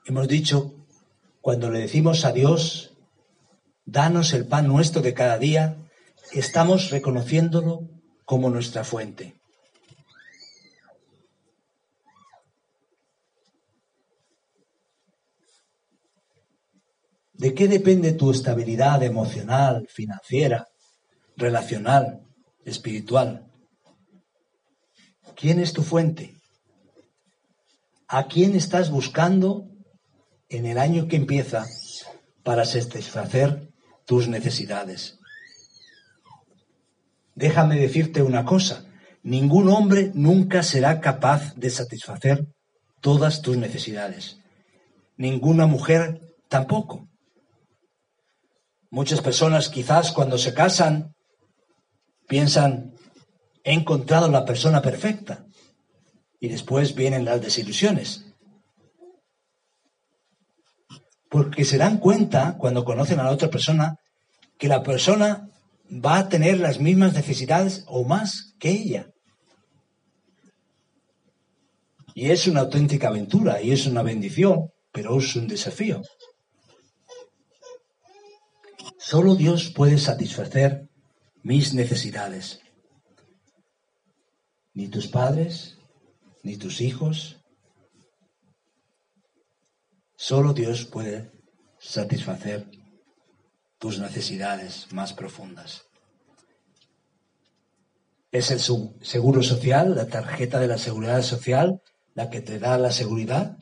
Hemos 0.06 0.28
dicho, 0.28 0.81
cuando 1.42 1.72
le 1.72 1.80
decimos 1.80 2.24
a 2.24 2.32
Dios, 2.32 2.96
danos 3.84 4.34
el 4.34 4.48
pan 4.48 4.68
nuestro 4.68 5.02
de 5.02 5.16
cada 5.16 5.40
día, 5.40 5.78
estamos 6.34 6.92
reconociéndolo 6.92 7.90
como 8.26 8.50
nuestra 8.50 8.84
fuente. 8.84 9.36
¿De 17.34 17.56
qué 17.56 17.68
depende 17.68 18.12
tu 18.12 18.30
estabilidad 18.30 19.02
emocional, 19.02 19.88
financiera, 19.90 20.70
relacional, 21.36 22.22
espiritual? 22.66 23.52
¿Quién 25.36 25.60
es 25.60 25.74
tu 25.74 25.82
fuente? 25.82 26.36
¿A 28.08 28.28
quién 28.28 28.56
estás 28.56 28.92
buscando 28.92 29.71
en 30.52 30.68
el 30.68 30.78
año 30.78 31.08
que 31.08 31.16
empieza 31.16 31.66
para 32.44 32.66
satisfacer 32.66 33.70
tus 34.06 34.28
necesidades? 34.28 35.18
Déjame 37.34 37.78
decirte 37.78 38.22
una 38.22 38.46
cosa, 38.46 38.86
ningún 39.24 39.70
hombre 39.70 40.12
nunca 40.14 40.62
será 40.62 41.00
capaz 41.00 41.56
de 41.56 41.70
satisfacer 41.70 42.46
todas 43.00 43.42
tus 43.42 43.58
necesidades. 43.58 44.38
Ninguna 45.18 45.66
mujer 45.66 46.22
tampoco. 46.50 47.08
Muchas 48.90 49.22
personas 49.22 49.70
quizás 49.70 50.12
cuando 50.12 50.38
se 50.38 50.54
casan 50.54 51.16
piensan, 52.28 52.94
he 53.64 53.74
encontrado 53.74 54.30
la 54.30 54.46
persona 54.46 54.82
perfecta. 54.82 55.46
Y 56.40 56.48
después 56.48 56.96
vienen 56.96 57.26
las 57.26 57.42
desilusiones. 57.42 58.31
Porque 61.32 61.64
se 61.64 61.78
dan 61.78 61.98
cuenta 61.98 62.58
cuando 62.60 62.84
conocen 62.84 63.20
a 63.20 63.24
la 63.24 63.32
otra 63.32 63.50
persona 63.50 63.96
que 64.60 64.68
la 64.68 64.84
persona 64.84 65.48
va 65.90 66.20
a 66.20 66.30
tener 66.30 66.60
las 66.60 66.80
mismas 66.80 67.14
necesidades 67.14 67.86
o 67.88 68.04
más 68.04 68.54
que 68.60 68.70
ella. 68.70 69.08
Y 72.14 72.32
es 72.32 72.48
una 72.48 72.60
auténtica 72.60 73.08
aventura 73.08 73.62
y 73.62 73.72
es 73.72 73.86
una 73.86 74.04
bendición, 74.04 74.72
pero 74.92 75.18
es 75.18 75.34
un 75.38 75.48
desafío. 75.48 76.02
Solo 79.00 79.36
Dios 79.36 79.72
puede 79.74 79.98
satisfacer 79.98 80.90
mis 81.44 81.74
necesidades 81.74 82.60
ni 84.74 84.88
tus 84.88 85.08
padres, 85.08 85.78
ni 86.44 86.58
tus 86.58 86.82
hijos. 86.82 87.41
Solo 90.24 90.54
Dios 90.54 90.86
puede 90.86 91.32
satisfacer 91.80 92.70
tus 93.80 93.98
necesidades 93.98 94.86
más 94.94 95.14
profundas. 95.14 95.88
Es 98.32 98.52
el 98.52 98.60
seguro 98.60 99.42
social, 99.42 99.96
la 99.96 100.06
tarjeta 100.06 100.60
de 100.60 100.68
la 100.68 100.78
seguridad 100.78 101.24
social, 101.24 101.82
la 102.14 102.30
que 102.30 102.40
te 102.40 102.60
da 102.60 102.78
la 102.78 102.92
seguridad. 102.92 103.58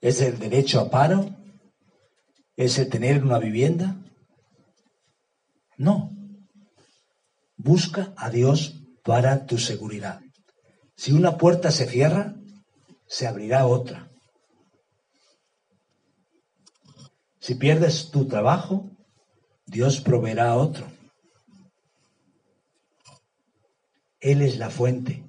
Es 0.00 0.20
el 0.20 0.36
derecho 0.40 0.80
a 0.80 0.90
paro. 0.90 1.30
Es 2.56 2.76
el 2.80 2.88
tener 2.88 3.22
una 3.22 3.38
vivienda. 3.38 4.02
No. 5.76 6.10
Busca 7.56 8.12
a 8.16 8.30
Dios 8.30 8.82
para 9.04 9.46
tu 9.46 9.58
seguridad. 9.58 10.20
Si 10.96 11.12
una 11.12 11.38
puerta 11.38 11.70
se 11.70 11.86
cierra, 11.86 12.34
se 13.06 13.28
abrirá 13.28 13.64
otra. 13.64 14.07
Si 17.48 17.54
pierdes 17.54 18.10
tu 18.10 18.28
trabajo, 18.28 18.90
Dios 19.64 20.02
proveerá 20.02 20.54
otro. 20.54 20.86
Él 24.20 24.42
es 24.42 24.58
la 24.58 24.68
fuente. 24.68 25.24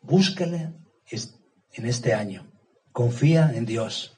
Búscale 0.00 0.72
en 1.10 1.86
este 1.86 2.14
año. 2.14 2.46
Confía 2.92 3.50
en 3.52 3.66
Dios. 3.66 4.16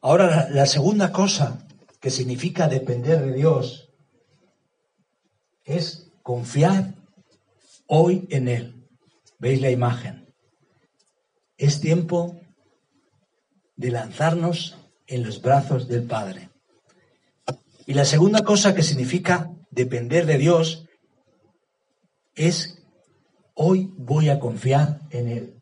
Ahora, 0.00 0.48
la 0.50 0.66
segunda 0.66 1.12
cosa 1.12 1.64
que 2.00 2.10
significa 2.10 2.66
depender 2.66 3.24
de 3.24 3.34
Dios 3.34 3.92
es 5.62 6.10
confiar 6.24 6.96
hoy 7.86 8.26
en 8.30 8.48
Él. 8.48 8.88
¿Veis 9.38 9.60
la 9.60 9.70
imagen? 9.70 10.34
Es 11.56 11.80
tiempo 11.80 12.40
de 13.76 13.92
lanzarnos 13.92 14.76
en 15.10 15.24
los 15.24 15.42
brazos 15.42 15.88
del 15.88 16.04
Padre. 16.04 16.48
Y 17.86 17.94
la 17.94 18.04
segunda 18.04 18.44
cosa 18.44 18.74
que 18.74 18.82
significa 18.82 19.50
depender 19.70 20.24
de 20.24 20.38
Dios 20.38 20.86
es 22.34 22.82
hoy 23.54 23.92
voy 23.98 24.28
a 24.28 24.38
confiar 24.38 25.00
en 25.10 25.28
Él. 25.28 25.60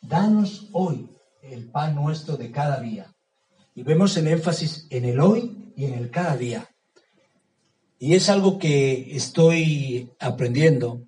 Danos 0.00 0.68
hoy 0.72 1.08
el 1.42 1.70
pan 1.70 1.94
nuestro 1.94 2.36
de 2.36 2.50
cada 2.50 2.80
día. 2.80 3.14
Y 3.74 3.82
vemos 3.82 4.16
el 4.16 4.26
énfasis 4.26 4.86
en 4.90 5.04
el 5.04 5.20
hoy 5.20 5.72
y 5.76 5.84
en 5.84 5.94
el 5.94 6.10
cada 6.10 6.36
día. 6.36 6.68
Y 7.98 8.14
es 8.14 8.30
algo 8.30 8.58
que 8.58 9.14
estoy 9.14 10.10
aprendiendo 10.18 11.02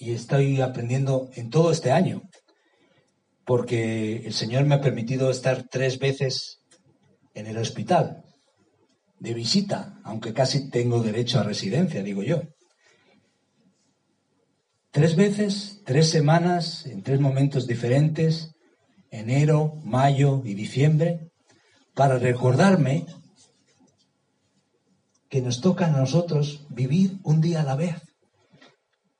y 0.00 0.12
estoy 0.12 0.60
aprendiendo 0.60 1.30
en 1.34 1.50
todo 1.50 1.70
este 1.70 1.92
año, 1.92 2.22
porque 3.44 4.16
el 4.24 4.32
Señor 4.32 4.64
me 4.64 4.76
ha 4.76 4.80
permitido 4.80 5.30
estar 5.30 5.68
tres 5.70 5.98
veces 5.98 6.60
en 7.34 7.46
el 7.46 7.58
hospital 7.58 8.24
de 9.18 9.34
visita, 9.34 9.98
aunque 10.04 10.32
casi 10.32 10.70
tengo 10.70 11.02
derecho 11.02 11.40
a 11.40 11.44
residencia, 11.44 12.02
digo 12.02 12.22
yo. 12.22 12.42
Tres 14.90 15.16
veces, 15.16 15.80
tres 15.84 16.08
semanas, 16.10 16.86
en 16.86 17.02
tres 17.02 17.20
momentos 17.20 17.66
diferentes, 17.66 18.54
enero, 19.10 19.80
mayo 19.82 20.42
y 20.44 20.54
diciembre, 20.54 21.30
para 21.94 22.18
recordarme 22.18 23.06
que 25.28 25.42
nos 25.42 25.60
toca 25.60 25.86
a 25.86 25.90
nosotros 25.90 26.66
vivir 26.70 27.18
un 27.24 27.40
día 27.40 27.62
a 27.62 27.64
la 27.64 27.76
vez. 27.76 27.96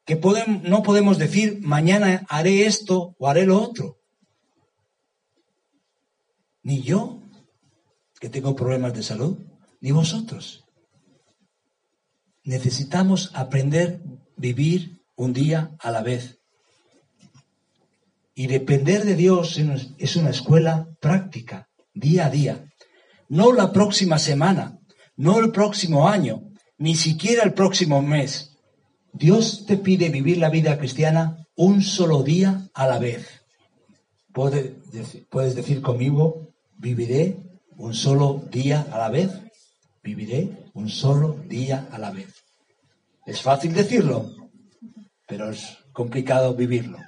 Que 0.04 0.20
no 0.62 0.82
podemos 0.82 1.18
decir 1.18 1.58
mañana 1.62 2.24
haré 2.28 2.66
esto 2.66 3.16
o 3.18 3.28
haré 3.28 3.46
lo 3.46 3.60
otro. 3.60 3.96
Ni 6.64 6.82
yo, 6.82 7.20
que 8.18 8.28
tengo 8.28 8.56
problemas 8.56 8.92
de 8.94 9.04
salud, 9.04 9.38
ni 9.80 9.92
vosotros. 9.92 10.64
Necesitamos 12.42 13.30
aprender 13.34 14.00
vivir 14.36 15.02
un 15.16 15.32
día 15.32 15.76
a 15.78 15.90
la 15.90 16.02
vez. 16.02 16.40
Y 18.34 18.48
depender 18.48 19.04
de 19.04 19.14
Dios 19.14 19.60
es 19.98 20.16
una 20.16 20.30
escuela 20.30 20.88
práctica, 21.00 21.68
día 21.92 22.26
a 22.26 22.30
día. 22.30 22.72
No 23.28 23.52
la 23.52 23.72
próxima 23.72 24.18
semana, 24.18 24.80
no 25.16 25.38
el 25.38 25.52
próximo 25.52 26.08
año, 26.08 26.50
ni 26.78 26.96
siquiera 26.96 27.44
el 27.44 27.54
próximo 27.54 28.02
mes. 28.02 28.56
Dios 29.12 29.64
te 29.66 29.76
pide 29.76 30.08
vivir 30.08 30.38
la 30.38 30.50
vida 30.50 30.76
cristiana 30.78 31.46
un 31.54 31.82
solo 31.82 32.22
día 32.22 32.68
a 32.74 32.88
la 32.88 32.98
vez. 32.98 33.28
Puedes 34.32 35.54
decir 35.54 35.80
conmigo, 35.80 36.43
viviré 36.76 37.36
un 37.76 37.94
solo 37.94 38.44
día 38.50 38.86
a 38.90 38.98
la 38.98 39.08
vez. 39.08 39.30
Viviré 40.02 40.70
un 40.74 40.88
solo 40.88 41.40
día 41.46 41.88
a 41.90 41.98
la 41.98 42.10
vez. 42.10 42.44
Es 43.26 43.40
fácil 43.40 43.72
decirlo, 43.72 44.30
pero 45.26 45.50
es 45.50 45.78
complicado 45.92 46.54
vivirlo. 46.54 46.98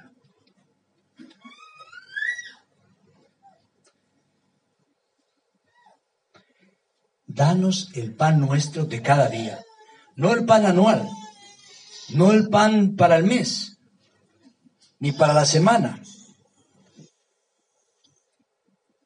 danos 7.37 7.91
el 7.93 8.15
pan 8.15 8.39
nuestro 8.39 8.85
de 8.85 9.01
cada 9.01 9.29
día. 9.29 9.59
No 10.15 10.33
el 10.33 10.45
pan 10.45 10.65
anual, 10.65 11.07
no 12.09 12.31
el 12.31 12.49
pan 12.49 12.95
para 12.95 13.17
el 13.17 13.25
mes, 13.25 13.77
ni 14.99 15.11
para 15.11 15.33
la 15.33 15.45
semana. 15.45 16.01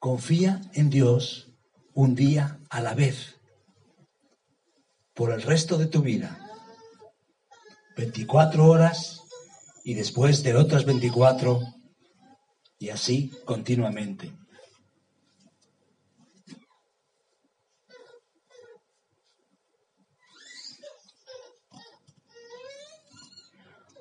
Confía 0.01 0.59
en 0.73 0.89
Dios 0.89 1.53
un 1.93 2.15
día 2.15 2.59
a 2.71 2.81
la 2.81 2.95
vez, 2.95 3.39
por 5.13 5.29
el 5.29 5.43
resto 5.43 5.77
de 5.77 5.85
tu 5.85 6.01
vida. 6.01 6.39
24 7.95 8.65
horas 8.65 9.21
y 9.83 9.93
después 9.93 10.41
de 10.41 10.55
otras 10.55 10.85
24 10.85 11.61
y 12.79 12.89
así 12.89 13.29
continuamente. 13.45 14.33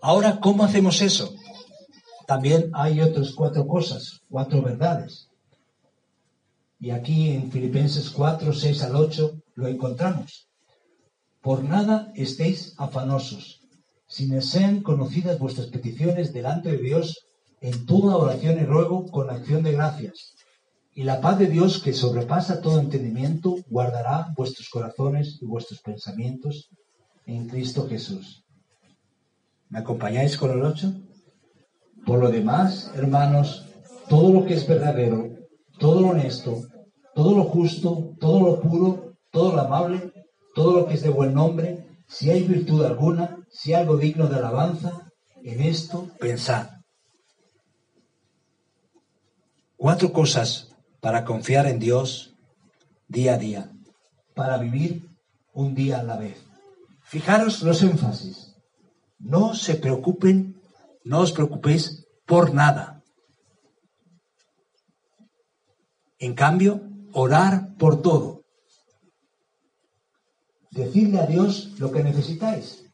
Ahora, 0.00 0.40
¿cómo 0.40 0.64
hacemos 0.64 1.02
eso? 1.02 1.34
También 2.26 2.70
hay 2.72 3.02
otras 3.02 3.34
cuatro 3.34 3.66
cosas, 3.66 4.22
cuatro 4.30 4.62
verdades. 4.62 5.29
Y 6.80 6.90
aquí 6.90 7.30
en 7.30 7.50
Filipenses 7.52 8.08
4, 8.08 8.54
6 8.54 8.82
al 8.84 8.96
8 8.96 9.42
lo 9.54 9.68
encontramos. 9.68 10.48
Por 11.42 11.62
nada 11.62 12.10
estéis 12.14 12.74
afanosos, 12.78 13.60
sino 14.06 14.40
sean 14.40 14.82
conocidas 14.82 15.38
vuestras 15.38 15.68
peticiones 15.68 16.32
delante 16.32 16.72
de 16.72 16.78
Dios 16.78 17.26
en 17.60 17.84
toda 17.84 18.16
oración 18.16 18.58
y 18.58 18.64
ruego 18.64 19.06
con 19.06 19.28
acción 19.28 19.62
de 19.62 19.72
gracias. 19.72 20.34
Y 20.94 21.04
la 21.04 21.20
paz 21.20 21.38
de 21.38 21.46
Dios 21.46 21.82
que 21.82 21.92
sobrepasa 21.92 22.62
todo 22.62 22.80
entendimiento 22.80 23.56
guardará 23.68 24.32
vuestros 24.34 24.70
corazones 24.70 25.38
y 25.40 25.44
vuestros 25.44 25.80
pensamientos 25.82 26.70
en 27.26 27.46
Cristo 27.46 27.86
Jesús. 27.88 28.44
¿Me 29.68 29.78
acompañáis 29.78 30.36
con 30.36 30.50
el 30.50 30.62
8? 30.62 30.94
Por 32.06 32.18
lo 32.18 32.30
demás, 32.30 32.90
hermanos, 32.96 33.66
todo 34.08 34.32
lo 34.32 34.46
que 34.46 34.54
es 34.54 34.66
verdadero, 34.66 35.29
todo 35.80 36.02
lo 36.02 36.08
honesto, 36.10 36.62
todo 37.14 37.34
lo 37.34 37.44
justo, 37.44 38.14
todo 38.20 38.40
lo 38.40 38.60
puro, 38.60 39.16
todo 39.32 39.52
lo 39.56 39.62
amable, 39.62 40.12
todo 40.54 40.78
lo 40.78 40.86
que 40.86 40.94
es 40.94 41.02
de 41.02 41.08
buen 41.08 41.34
nombre, 41.34 41.86
si 42.06 42.30
hay 42.30 42.42
virtud 42.46 42.84
alguna, 42.84 43.38
si 43.50 43.72
algo 43.72 43.96
digno 43.96 44.28
de 44.28 44.36
alabanza, 44.36 45.10
en 45.42 45.62
esto 45.62 46.08
pensad. 46.20 46.68
Cuatro 49.76 50.12
cosas 50.12 50.76
para 51.00 51.24
confiar 51.24 51.66
en 51.66 51.78
Dios 51.78 52.36
día 53.08 53.34
a 53.34 53.38
día, 53.38 53.72
para 54.34 54.58
vivir 54.58 55.08
un 55.54 55.74
día 55.74 56.00
a 56.00 56.02
la 56.02 56.16
vez. 56.16 56.44
Fijaros 57.04 57.62
los 57.62 57.82
énfasis. 57.82 58.54
No 59.18 59.54
se 59.54 59.74
preocupen, 59.76 60.60
no 61.04 61.20
os 61.20 61.32
preocupéis 61.32 62.06
por 62.26 62.52
nada. 62.52 62.99
En 66.20 66.34
cambio, 66.34 66.82
orar 67.12 67.74
por 67.76 68.02
todo. 68.02 68.44
Decirle 70.70 71.18
a 71.18 71.26
Dios 71.26 71.72
lo 71.78 71.90
que 71.90 72.04
necesitáis 72.04 72.84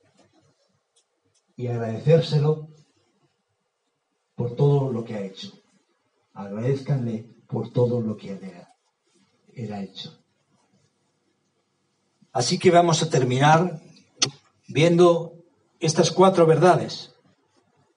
y 1.57 1.67
agradecérselo 1.67 2.69
por 4.37 4.57
todo 4.57 4.93
lo 4.93 5.05
que 5.05 5.17
ha 5.17 5.23
hecho. 5.23 5.53
Agradezcanle 6.33 7.29
por 7.49 7.73
todo 7.73 8.01
lo 8.01 8.17
que 8.17 8.33
él 9.55 9.73
ha 9.73 9.83
hecho. 9.83 10.17
Así 12.33 12.59
que 12.59 12.71
vamos 12.71 13.03
a 13.03 13.11
terminar 13.11 13.81
viendo 14.69 15.35
estas 15.81 16.11
cuatro 16.11 16.47
verdades. 16.47 17.13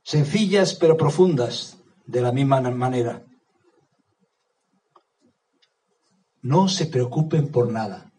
sencillas 0.02 0.74
pero 0.74 0.98
profundas 0.98 1.78
de 2.08 2.22
la 2.22 2.32
misma 2.32 2.62
manera. 2.62 3.29
No 6.42 6.68
se 6.68 6.86
preocupen 6.86 7.50
por 7.50 7.72
nada. 7.72 8.12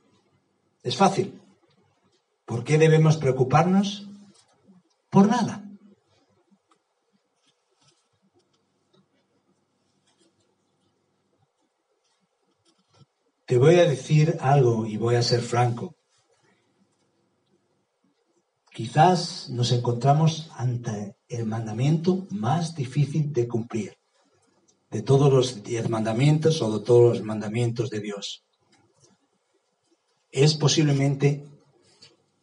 Es 0.83 0.97
fácil. 0.97 1.41
¿Por 2.45 2.65
qué 2.65 2.79
debemos 2.79 3.17
preocuparnos? 3.17 4.09
Por 5.09 5.29
nada. 5.29 5.65
Te 13.47 13.59
voy 13.59 13.77
a 13.77 13.89
decir 13.89 14.37
algo 14.41 14.87
y 14.87 14.97
voy 14.97 15.17
a 15.17 15.23
ser 15.23 15.41
franco. 15.41 15.97
Quizás 18.73 19.49
nos 19.51 19.73
encontramos 19.73 20.51
ante 20.57 21.17
el 21.29 21.47
mandamiento 21.47 22.27
más 22.31 22.75
difícil 22.75 23.33
de 23.33 23.49
cumplir 23.49 24.00
de 24.91 25.03
todos 25.03 25.33
los 25.33 25.63
diez 25.63 25.89
mandamientos 25.89 26.61
o 26.63 26.79
de 26.79 26.85
todos 26.85 27.19
los 27.19 27.23
mandamientos 27.23 27.91
de 27.91 28.01
Dios. 28.01 28.45
Es 30.33 30.55
posiblemente 30.55 31.47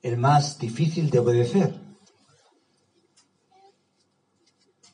el 0.02 0.18
más 0.18 0.58
difícil 0.58 1.10
de 1.10 1.20
obedecer. 1.20 1.76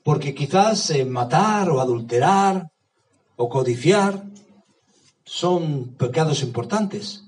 Porque 0.03 0.33
quizás 0.33 0.89
eh, 0.89 1.05
matar 1.05 1.69
o 1.69 1.79
adulterar 1.79 2.71
o 3.35 3.47
codiciar 3.49 4.23
son 5.23 5.95
pecados 5.95 6.41
importantes. 6.41 7.23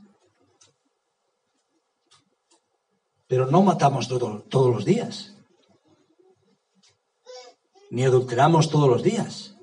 Pero 3.27 3.45
no 3.45 3.61
matamos 3.61 4.07
todos 4.07 4.75
los 4.75 4.85
días. 4.85 5.35
Ni 7.91 8.03
adulteramos 8.03 8.69
todos 8.69 8.89
los 8.89 9.03
días. 9.03 9.54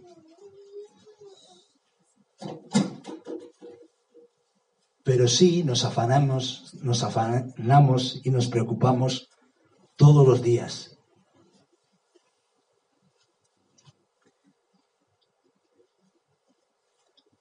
Pero 5.05 5.27
sí 5.27 5.65
nos 5.65 5.85
afanamos, 5.85 6.75
nos 6.81 7.03
afanamos 7.03 8.21
y 8.25 8.31
nos 8.31 8.49
preocupamos 8.49 9.29
todos 9.97 10.27
los 10.27 10.43
días. 10.43 10.97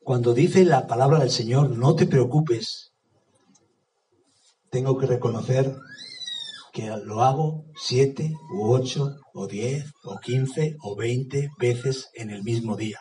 Cuando 0.03 0.33
dice 0.33 0.65
la 0.65 0.87
palabra 0.87 1.19
del 1.19 1.29
Señor, 1.29 1.69
no 1.69 1.95
te 1.95 2.07
preocupes, 2.07 2.91
tengo 4.71 4.97
que 4.97 5.05
reconocer 5.05 5.75
que 6.73 6.87
lo 7.05 7.21
hago 7.21 7.65
siete 7.75 8.33
u 8.53 8.71
ocho 8.71 9.17
o 9.33 9.45
diez 9.47 9.91
o 10.03 10.17
quince 10.19 10.75
o 10.81 10.95
veinte 10.95 11.49
veces 11.59 12.09
en 12.15 12.31
el 12.31 12.43
mismo 12.43 12.75
día. 12.75 12.99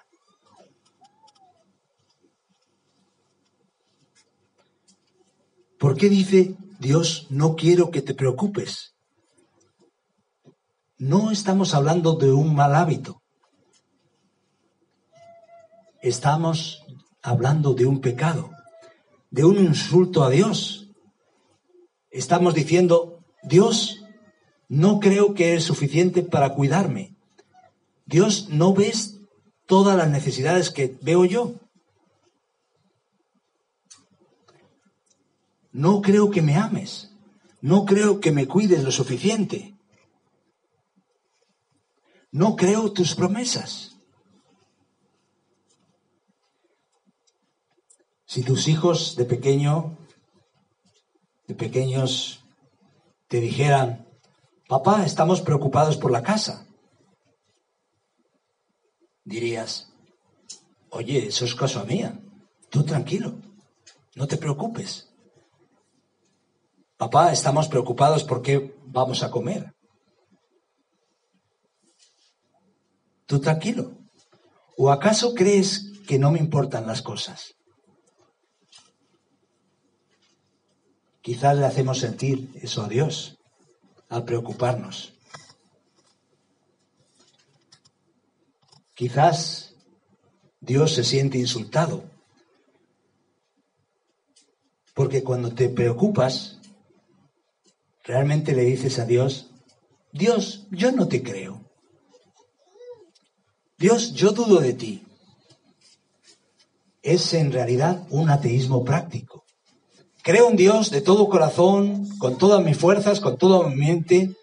¿Por 5.80 5.96
qué 5.96 6.10
dice 6.10 6.56
Dios, 6.78 7.26
no 7.30 7.56
quiero 7.56 7.90
que 7.90 8.02
te 8.02 8.12
preocupes? 8.12 8.94
No 10.98 11.30
estamos 11.30 11.72
hablando 11.72 12.16
de 12.16 12.30
un 12.30 12.54
mal 12.54 12.74
hábito. 12.74 13.22
Estamos 16.02 16.84
hablando 17.22 17.72
de 17.72 17.86
un 17.86 18.02
pecado, 18.02 18.50
de 19.30 19.46
un 19.46 19.56
insulto 19.56 20.22
a 20.22 20.28
Dios. 20.28 20.90
Estamos 22.10 22.52
diciendo, 22.52 23.24
Dios, 23.42 24.04
no 24.68 25.00
creo 25.00 25.32
que 25.32 25.54
es 25.54 25.64
suficiente 25.64 26.22
para 26.22 26.52
cuidarme. 26.52 27.16
Dios, 28.04 28.50
¿no 28.50 28.74
ves 28.74 29.18
todas 29.64 29.96
las 29.96 30.10
necesidades 30.10 30.68
que 30.70 30.98
veo 31.00 31.24
yo? 31.24 31.54
No 35.72 36.00
creo 36.02 36.30
que 36.30 36.42
me 36.42 36.56
ames, 36.56 37.10
no 37.60 37.84
creo 37.84 38.20
que 38.20 38.32
me 38.32 38.46
cuides 38.46 38.82
lo 38.82 38.90
suficiente, 38.90 39.76
no 42.32 42.56
creo 42.56 42.92
tus 42.92 43.14
promesas. 43.14 43.96
Si 48.24 48.42
tus 48.42 48.68
hijos 48.68 49.16
de 49.16 49.24
pequeño, 49.24 49.98
de 51.48 51.54
pequeños, 51.54 52.44
te 53.26 53.40
dijeran, 53.40 54.06
papá, 54.68 55.04
estamos 55.04 55.40
preocupados 55.40 55.96
por 55.96 56.12
la 56.12 56.22
casa, 56.22 56.66
dirías, 59.24 59.92
oye, 60.90 61.26
eso 61.26 61.44
es 61.44 61.54
cosa 61.56 61.84
mía, 61.84 62.20
tú 62.70 62.84
tranquilo, 62.84 63.34
no 64.14 64.28
te 64.28 64.36
preocupes. 64.36 65.09
Papá, 67.00 67.32
estamos 67.32 67.66
preocupados 67.66 68.24
por 68.24 68.42
qué 68.42 68.76
vamos 68.84 69.22
a 69.22 69.30
comer. 69.30 69.72
Tú 73.24 73.40
tranquilo. 73.40 73.96
¿O 74.76 74.90
acaso 74.90 75.32
crees 75.32 75.92
que 76.06 76.18
no 76.18 76.30
me 76.30 76.38
importan 76.38 76.86
las 76.86 77.00
cosas? 77.00 77.54
Quizás 81.22 81.56
le 81.56 81.64
hacemos 81.64 82.00
sentir 82.00 82.50
eso 82.60 82.82
a 82.82 82.88
Dios 82.88 83.38
al 84.10 84.26
preocuparnos. 84.26 85.14
Quizás 88.92 89.74
Dios 90.60 90.92
se 90.92 91.04
siente 91.04 91.38
insultado. 91.38 92.04
Porque 94.92 95.24
cuando 95.24 95.54
te 95.54 95.70
preocupas, 95.70 96.59
realmente 98.04 98.52
le 98.52 98.64
dices 98.64 98.98
a 98.98 99.06
Dios, 99.06 99.50
Dios, 100.12 100.66
yo 100.70 100.92
no 100.92 101.08
te 101.08 101.22
creo. 101.22 101.60
Dios, 103.78 104.12
yo 104.12 104.32
dudo 104.32 104.60
de 104.60 104.74
ti. 104.74 105.02
Es 107.02 107.32
en 107.32 107.52
realidad 107.52 108.06
un 108.10 108.28
ateísmo 108.28 108.84
práctico. 108.84 109.44
Creo 110.22 110.50
en 110.50 110.56
Dios 110.56 110.90
de 110.90 111.00
todo 111.00 111.28
corazón, 111.28 112.06
con 112.18 112.36
todas 112.36 112.62
mis 112.62 112.76
fuerzas, 112.76 113.20
con 113.20 113.38
toda 113.38 113.66
mi 113.68 113.76
mente, 113.76 114.36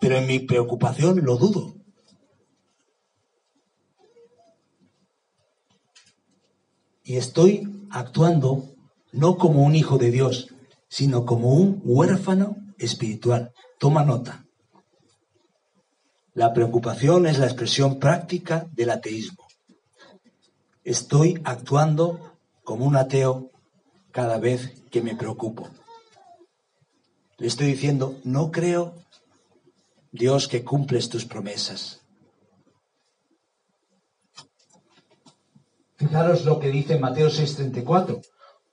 pero 0.00 0.16
en 0.16 0.26
mi 0.26 0.40
preocupación 0.40 1.24
lo 1.24 1.36
dudo. 1.36 1.74
Y 7.04 7.16
estoy 7.16 7.86
actuando 7.90 8.74
no 9.12 9.36
como 9.36 9.62
un 9.62 9.76
hijo 9.76 9.98
de 9.98 10.10
Dios, 10.10 10.53
sino 10.94 11.26
como 11.26 11.48
un 11.54 11.82
huérfano 11.84 12.56
espiritual. 12.78 13.52
Toma 13.80 14.04
nota. 14.04 14.46
La 16.34 16.52
preocupación 16.52 17.26
es 17.26 17.40
la 17.40 17.46
expresión 17.46 17.98
práctica 17.98 18.68
del 18.70 18.90
ateísmo. 18.90 19.44
Estoy 20.84 21.40
actuando 21.42 22.38
como 22.62 22.84
un 22.84 22.94
ateo 22.94 23.50
cada 24.12 24.38
vez 24.38 24.82
que 24.92 25.02
me 25.02 25.16
preocupo. 25.16 25.68
Le 27.38 27.48
estoy 27.48 27.66
diciendo, 27.66 28.20
no 28.22 28.52
creo, 28.52 28.94
Dios, 30.12 30.46
que 30.46 30.62
cumples 30.62 31.08
tus 31.08 31.24
promesas. 31.24 32.02
Fijaros 35.96 36.44
lo 36.44 36.60
que 36.60 36.68
dice 36.68 37.00
Mateo 37.00 37.30
6:34. 37.30 38.22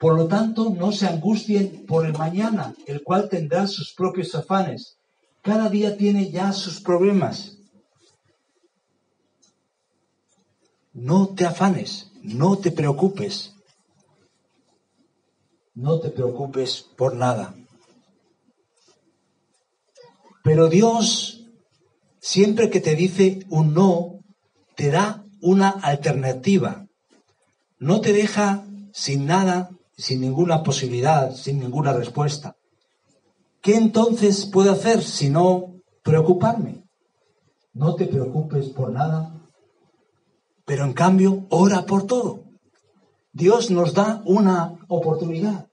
Por 0.01 0.15
lo 0.15 0.27
tanto, 0.27 0.71
no 0.71 0.91
se 0.91 1.05
angustien 1.05 1.85
por 1.85 2.07
el 2.07 2.13
mañana, 2.13 2.73
el 2.87 3.03
cual 3.03 3.29
tendrá 3.29 3.67
sus 3.67 3.93
propios 3.93 4.33
afanes. 4.33 4.97
Cada 5.43 5.69
día 5.69 5.95
tiene 5.95 6.31
ya 6.31 6.53
sus 6.53 6.81
problemas. 6.81 7.59
No 10.91 11.35
te 11.35 11.45
afanes, 11.45 12.11
no 12.23 12.57
te 12.57 12.71
preocupes. 12.71 13.53
No 15.75 15.99
te 15.99 16.09
preocupes 16.09 16.81
por 16.97 17.15
nada. 17.15 17.53
Pero 20.43 20.67
Dios, 20.67 21.45
siempre 22.19 22.71
que 22.71 22.79
te 22.79 22.95
dice 22.95 23.45
un 23.51 23.75
no, 23.75 24.23
te 24.75 24.89
da 24.89 25.23
una 25.41 25.69
alternativa. 25.69 26.87
No 27.77 28.01
te 28.01 28.13
deja 28.13 28.65
sin 28.93 29.27
nada 29.27 29.69
sin 30.01 30.19
ninguna 30.19 30.63
posibilidad, 30.63 31.31
sin 31.35 31.59
ninguna 31.59 31.93
respuesta. 31.93 32.55
¿Qué 33.61 33.75
entonces 33.75 34.47
puedo 34.47 34.71
hacer 34.71 35.03
si 35.03 35.29
no 35.29 35.75
preocuparme? 36.01 36.83
No 37.73 37.93
te 37.93 38.07
preocupes 38.07 38.69
por 38.69 38.91
nada, 38.91 39.31
pero 40.65 40.85
en 40.85 40.93
cambio 40.93 41.45
ora 41.49 41.85
por 41.85 42.07
todo. 42.07 42.45
Dios 43.31 43.69
nos 43.69 43.93
da 43.93 44.23
una 44.25 44.73
oportunidad. 44.87 45.67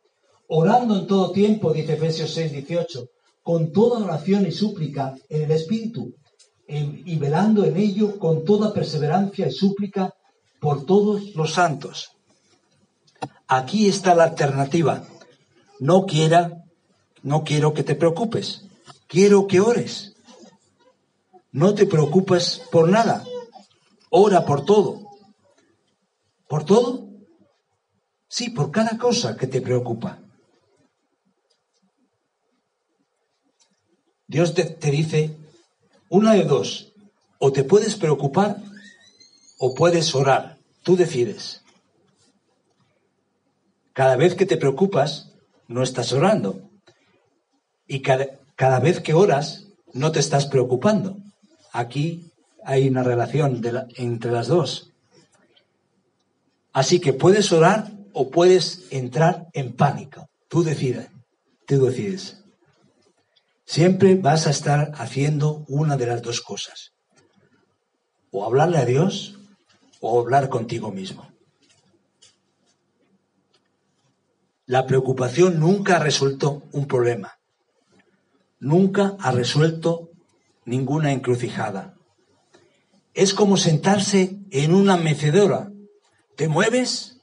Orando 0.48 0.98
en 0.98 1.06
todo 1.06 1.32
tiempo, 1.32 1.72
dice 1.72 1.94
Efesios 1.94 2.30
6, 2.34 2.52
18, 2.52 3.06
con 3.42 3.72
toda 3.72 4.04
oración 4.04 4.46
y 4.46 4.52
súplica 4.52 5.14
en 5.30 5.42
el 5.42 5.50
Espíritu, 5.52 6.14
y 6.66 7.16
velando 7.16 7.64
en 7.64 7.78
ello 7.78 8.18
con 8.18 8.44
toda 8.44 8.74
perseverancia 8.74 9.48
y 9.48 9.52
súplica 9.52 10.12
por 10.60 10.84
todos 10.84 11.34
los 11.34 11.54
santos. 11.54 12.17
Aquí 13.46 13.88
está 13.88 14.14
la 14.14 14.24
alternativa. 14.24 15.04
No 15.80 16.06
quiera, 16.06 16.64
no 17.22 17.44
quiero 17.44 17.74
que 17.74 17.82
te 17.82 17.94
preocupes. 17.94 18.64
Quiero 19.06 19.46
que 19.46 19.60
ores. 19.60 20.14
No 21.50 21.74
te 21.74 21.86
preocupes 21.86 22.62
por 22.70 22.88
nada. 22.88 23.24
Ora 24.10 24.44
por 24.44 24.64
todo. 24.64 25.08
¿Por 26.48 26.64
todo? 26.64 27.08
Sí, 28.28 28.50
por 28.50 28.70
cada 28.70 28.98
cosa 28.98 29.36
que 29.36 29.46
te 29.46 29.62
preocupa. 29.62 30.18
Dios 34.26 34.52
te, 34.52 34.64
te 34.64 34.90
dice, 34.90 35.38
una 36.10 36.34
de 36.34 36.44
dos, 36.44 36.92
o 37.38 37.50
te 37.50 37.64
puedes 37.64 37.96
preocupar 37.96 38.58
o 39.58 39.74
puedes 39.74 40.14
orar. 40.14 40.58
Tú 40.82 40.96
decides. 40.96 41.62
Cada 43.98 44.14
vez 44.14 44.36
que 44.36 44.46
te 44.46 44.56
preocupas, 44.56 45.32
no 45.66 45.82
estás 45.82 46.12
orando. 46.12 46.70
Y 47.84 48.00
cada, 48.00 48.78
vez 48.78 49.00
que 49.00 49.12
oras, 49.12 49.72
no 49.92 50.12
te 50.12 50.20
estás 50.20 50.46
preocupando. 50.46 51.16
Aquí 51.72 52.30
hay 52.62 52.88
una 52.88 53.02
relación 53.02 53.60
entre 53.96 54.30
las 54.30 54.46
dos. 54.46 54.92
Así 56.72 57.00
que 57.00 57.12
puedes 57.12 57.50
orar 57.50 57.90
o 58.12 58.30
puedes 58.30 58.86
entrar 58.90 59.48
en 59.52 59.74
pánico. 59.74 60.28
Tú 60.46 60.62
decides. 60.62 61.08
Tú 61.66 61.84
decides. 61.84 62.44
Siempre 63.64 64.14
vas 64.14 64.46
a 64.46 64.50
estar 64.50 64.92
haciendo 64.94 65.64
una 65.66 65.96
de 65.96 66.06
las 66.06 66.22
dos 66.22 66.40
cosas. 66.40 66.92
O 68.30 68.44
hablarle 68.44 68.78
a 68.78 68.84
Dios 68.84 69.40
o 69.98 70.20
hablar 70.20 70.48
contigo 70.48 70.92
mismo. 70.92 71.28
La 74.68 74.84
preocupación 74.86 75.58
nunca 75.58 75.96
ha 75.96 75.98
resuelto 75.98 76.64
un 76.72 76.86
problema. 76.86 77.38
Nunca 78.60 79.16
ha 79.18 79.30
resuelto 79.30 80.10
ninguna 80.66 81.10
encrucijada. 81.10 81.94
Es 83.14 83.32
como 83.32 83.56
sentarse 83.56 84.36
en 84.50 84.74
una 84.74 84.98
mecedora. 84.98 85.72
Te 86.36 86.48
mueves, 86.48 87.18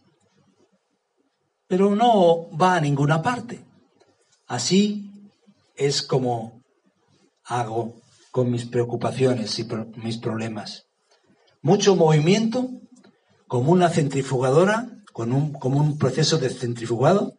pero 1.68 1.96
no 1.96 2.50
va 2.50 2.78
a 2.78 2.82
ninguna 2.82 3.22
parte. 3.22 3.64
Así 4.48 5.12
es 5.76 6.02
como 6.02 6.64
hago 7.44 7.94
con 8.32 8.50
mis 8.50 8.66
preocupaciones 8.66 9.60
y 9.60 9.68
mis 9.98 10.18
problemas. 10.18 10.88
Mucho 11.62 11.96
movimiento, 11.96 12.72
como 13.48 13.72
una 13.72 13.90
centrifugadora 13.90 14.95
como 15.16 15.80
un 15.80 15.98
proceso 15.98 16.38
de 16.38 16.50
centrifugado, 16.50 17.38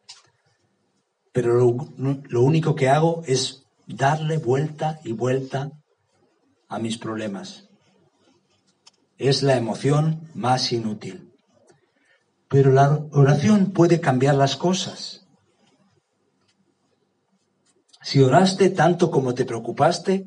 pero 1.30 1.76
lo, 1.98 2.40
único 2.40 2.74
que 2.74 2.88
hago 2.88 3.22
es 3.26 3.66
darle 3.86 4.38
vuelta 4.38 4.98
y 5.04 5.12
vuelta 5.12 5.72
a 6.68 6.78
mis 6.78 6.96
problemas. 6.96 7.68
Es 9.18 9.42
la 9.42 9.58
emoción 9.58 10.30
más 10.32 10.72
inútil. 10.72 11.34
Pero 12.48 12.72
la 12.72 13.06
oración 13.12 13.72
puede 13.72 14.00
cambiar 14.00 14.36
las 14.36 14.56
cosas. 14.56 15.26
Si 18.00 18.22
oraste 18.22 18.70
tanto 18.70 19.10
como 19.10 19.34
te 19.34 19.44
preocupaste, 19.44 20.24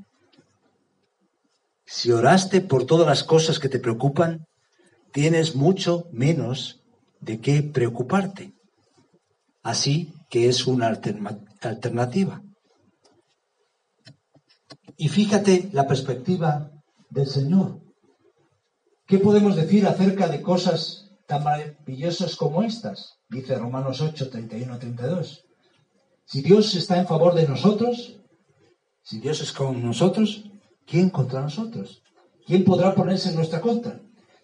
si 1.84 2.12
oraste 2.12 2.62
por 2.62 2.86
todas 2.86 3.08
las 3.08 3.24
cosas 3.24 3.58
que 3.58 3.70
te 3.70 3.80
preocupan, 3.80 4.46
tienes 5.12 5.56
mucho 5.56 6.08
menos 6.12 6.79
de 7.22 7.40
qué 7.40 7.64
preocuparte. 7.64 8.54
Así 9.62 10.14
que 10.30 10.48
es 10.48 10.68
una 10.68 10.88
alternativa. 10.88 12.42
Y 14.98 15.08
fíjate 15.08 15.70
la 15.72 15.88
perspectiva 15.88 16.72
del 17.10 17.28
Señor. 17.28 17.82
¿Qué 19.06 19.18
podemos 19.18 19.56
decir 19.56 19.88
acerca 19.88 20.28
de 20.28 20.42
cosas 20.42 21.10
tan 21.26 21.44
maravillosas 21.44 22.36
como 22.36 22.64
estas? 22.64 23.20
Dice 23.30 23.56
Romanos 23.56 24.02
8, 24.02 24.30
31, 24.30 24.78
32. 24.78 25.46
Si 26.26 26.42
Dios 26.42 26.76
está 26.76 27.00
en 27.00 27.08
favor 27.08 27.34
de 27.34 27.48
nosotros, 27.48 28.20
si 29.02 29.20
Dios 29.20 29.42
es 29.42 29.52
con 29.52 29.84
nosotros, 29.84 30.44
¿quién 30.86 31.10
contra 31.10 31.42
nosotros? 31.42 32.04
¿Quién 32.46 32.64
podrá 32.64 32.94
ponerse 32.94 33.30
en 33.30 33.36
nuestra 33.36 33.62
contra? 33.62 34.00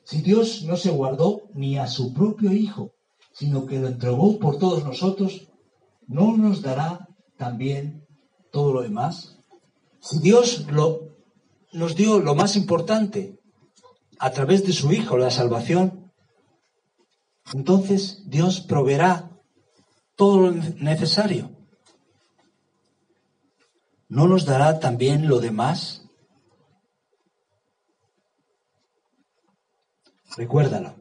Si 0.06 0.22
Dios 0.22 0.64
no 0.64 0.78
se 0.78 0.92
guardó 0.92 1.50
ni 1.56 1.78
a 1.78 1.88
su 1.88 2.14
propio 2.14 2.54
Hijo, 2.54 2.94
sino 3.34 3.66
que 3.66 3.80
lo 3.80 3.88
entregó 3.88 4.38
por 4.38 4.60
todos 4.60 4.84
nosotros, 4.86 5.50
¿no 6.08 6.38
nos 6.38 6.62
dará 6.62 7.10
también 7.38 8.06
todo 8.52 8.72
lo 8.72 8.82
demás? 8.84 9.40
Si 10.00 10.20
Dios 10.20 10.66
nos 11.74 11.96
dio 11.96 12.20
lo 12.20 12.36
más 12.36 12.56
importante 12.56 13.40
a 14.20 14.30
través 14.30 14.64
de 14.66 14.74
su 14.74 14.94
Hijo, 14.94 15.18
la 15.18 15.32
salvación, 15.32 16.14
entonces 17.54 18.24
Dios 18.28 18.62
proveerá 18.62 19.32
todo 20.16 20.40
lo 20.40 20.52
necesario. 20.52 21.52
¿No 24.08 24.28
nos 24.28 24.46
dará 24.46 24.80
también 24.80 25.28
lo 25.28 25.40
demás? 25.40 26.05
Recuérdalo. 30.38 30.96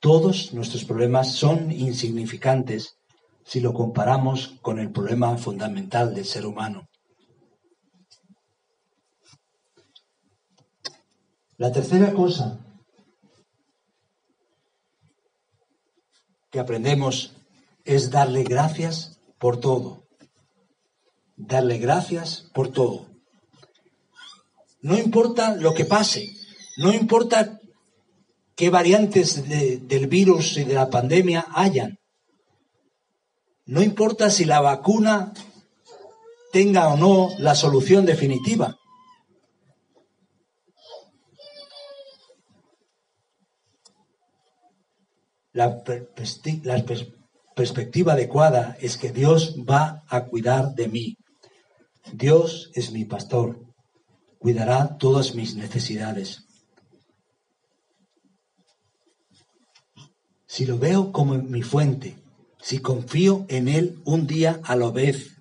Todos 0.00 0.54
nuestros 0.54 0.84
problemas 0.84 1.34
son 1.34 1.70
insignificantes 1.70 2.96
si 3.44 3.60
lo 3.60 3.74
comparamos 3.74 4.58
con 4.62 4.78
el 4.78 4.90
problema 4.90 5.36
fundamental 5.36 6.14
del 6.14 6.24
ser 6.24 6.46
humano. 6.46 6.88
La 11.58 11.70
tercera 11.70 12.14
cosa 12.14 12.58
que 16.50 16.58
aprendemos 16.58 17.36
es 17.84 18.10
darle 18.10 18.44
gracias 18.44 19.20
por 19.38 19.60
todo. 19.60 20.06
Darle 21.36 21.76
gracias 21.76 22.50
por 22.54 22.68
todo. 22.68 23.09
No 24.82 24.98
importa 24.98 25.56
lo 25.56 25.74
que 25.74 25.84
pase, 25.84 26.30
no 26.78 26.92
importa 26.92 27.60
qué 28.56 28.70
variantes 28.70 29.46
del 29.46 30.06
virus 30.06 30.56
y 30.56 30.64
de 30.64 30.74
la 30.74 30.88
pandemia 30.88 31.46
hayan. 31.54 31.98
No 33.66 33.82
importa 33.82 34.30
si 34.30 34.44
la 34.44 34.60
vacuna 34.60 35.32
tenga 36.52 36.88
o 36.88 36.96
no 36.96 37.28
la 37.38 37.54
solución 37.54 38.06
definitiva. 38.06 38.76
La, 45.52 45.82
la 46.62 46.84
perspectiva 47.54 48.14
adecuada 48.14 48.76
es 48.80 48.96
que 48.96 49.12
Dios 49.12 49.56
va 49.68 50.04
a 50.08 50.24
cuidar 50.24 50.74
de 50.74 50.88
mí. 50.88 51.16
Dios 52.12 52.70
es 52.74 52.92
mi 52.92 53.04
pastor 53.04 53.69
cuidará 54.40 54.96
todas 54.96 55.34
mis 55.34 55.54
necesidades. 55.54 56.46
Si 60.46 60.64
lo 60.64 60.78
veo 60.78 61.12
como 61.12 61.34
mi 61.34 61.62
fuente, 61.62 62.16
si 62.60 62.78
confío 62.78 63.44
en 63.48 63.68
Él 63.68 64.00
un 64.04 64.26
día 64.26 64.60
a 64.64 64.76
la 64.76 64.90
vez, 64.90 65.36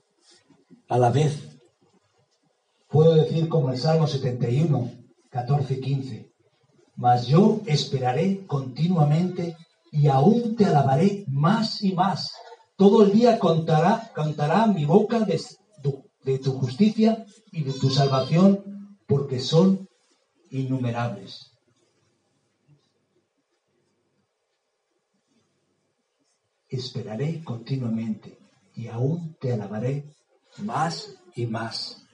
a 0.89 0.97
la 0.97 1.09
vez, 1.11 1.59
puedo 2.89 3.15
decir 3.15 3.47
como 3.47 3.71
el 3.71 3.77
Salmo 3.77 4.05
71, 4.05 4.91
14 5.29 5.73
y 5.75 5.79
15, 5.79 6.31
mas 6.97 7.25
yo 7.25 7.61
esperaré 7.67 8.45
continuamente 8.45 9.55
y 9.93 10.07
aún 10.07 10.57
te 10.57 10.65
alabaré 10.65 11.23
más 11.27 11.81
y 11.81 11.93
más. 11.93 12.33
Todo 12.75 13.03
el 13.03 13.13
día 13.13 13.39
contará, 13.39 14.11
contará 14.13 14.67
mi 14.67 14.83
boca 14.83 15.19
de 15.21 16.39
tu 16.39 16.51
justicia 16.59 17.25
y 17.51 17.63
de 17.63 17.71
tu 17.71 17.89
salvación 17.89 18.78
porque 19.09 19.39
son 19.39 19.89
innumerables. 20.51 21.51
Esperaré 26.69 27.43
continuamente 27.43 28.37
y 28.75 28.87
aún 28.87 29.35
te 29.41 29.51
alabaré 29.51 30.05
más 30.59 31.15
y 31.35 31.47
más. 31.47 32.05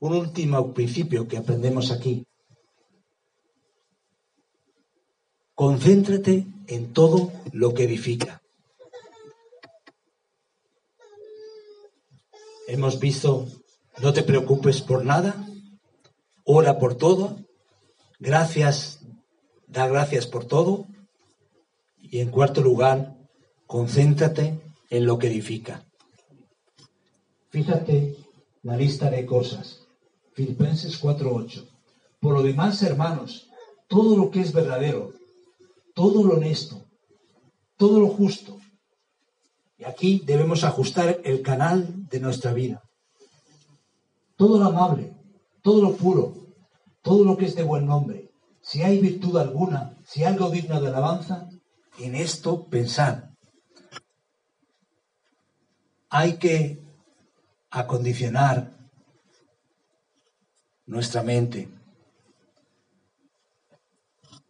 Un 0.00 0.14
último 0.16 0.74
principio 0.74 1.28
que 1.28 1.38
aprendemos 1.38 1.92
aquí. 1.92 2.26
Concéntrate 5.54 6.44
en 6.66 6.92
todo 6.92 7.30
lo 7.52 7.72
que 7.72 7.84
edifica. 7.84 8.42
Hemos 12.72 13.00
visto, 13.00 13.48
no 14.00 14.12
te 14.12 14.22
preocupes 14.22 14.80
por 14.80 15.04
nada, 15.04 15.44
ora 16.44 16.78
por 16.78 16.94
todo, 16.94 17.36
gracias, 18.20 19.00
da 19.66 19.88
gracias 19.88 20.28
por 20.28 20.44
todo. 20.44 20.86
Y 21.98 22.20
en 22.20 22.30
cuarto 22.30 22.60
lugar, 22.60 23.16
concéntrate 23.66 24.60
en 24.88 25.04
lo 25.04 25.18
que 25.18 25.26
edifica. 25.26 25.84
Fíjate 27.48 28.16
la 28.62 28.76
lista 28.76 29.10
de 29.10 29.26
cosas. 29.26 29.84
Filipenses 30.34 30.96
4:8. 30.96 31.66
Por 32.20 32.34
lo 32.34 32.42
demás, 32.44 32.80
hermanos, 32.84 33.48
todo 33.88 34.16
lo 34.16 34.30
que 34.30 34.42
es 34.42 34.52
verdadero, 34.52 35.12
todo 35.92 36.22
lo 36.22 36.34
honesto, 36.34 36.84
todo 37.76 37.98
lo 37.98 38.06
justo. 38.06 38.59
Y 39.80 39.84
aquí 39.86 40.22
debemos 40.26 40.62
ajustar 40.62 41.20
el 41.24 41.40
canal 41.40 42.06
de 42.08 42.20
nuestra 42.20 42.52
vida. 42.52 42.82
Todo 44.36 44.58
lo 44.58 44.66
amable, 44.66 45.16
todo 45.62 45.80
lo 45.80 45.96
puro, 45.96 46.34
todo 47.00 47.24
lo 47.24 47.38
que 47.38 47.46
es 47.46 47.54
de 47.54 47.62
buen 47.62 47.86
nombre. 47.86 48.30
Si 48.60 48.82
hay 48.82 49.00
virtud 49.00 49.38
alguna, 49.38 49.96
si 50.04 50.20
hay 50.20 50.34
algo 50.34 50.50
digno 50.50 50.78
de 50.82 50.88
alabanza, 50.88 51.48
en 51.98 52.14
esto 52.14 52.66
pensar. 52.66 53.30
Hay 56.10 56.36
que 56.36 56.82
acondicionar 57.70 58.70
nuestra 60.84 61.22
mente. 61.22 61.70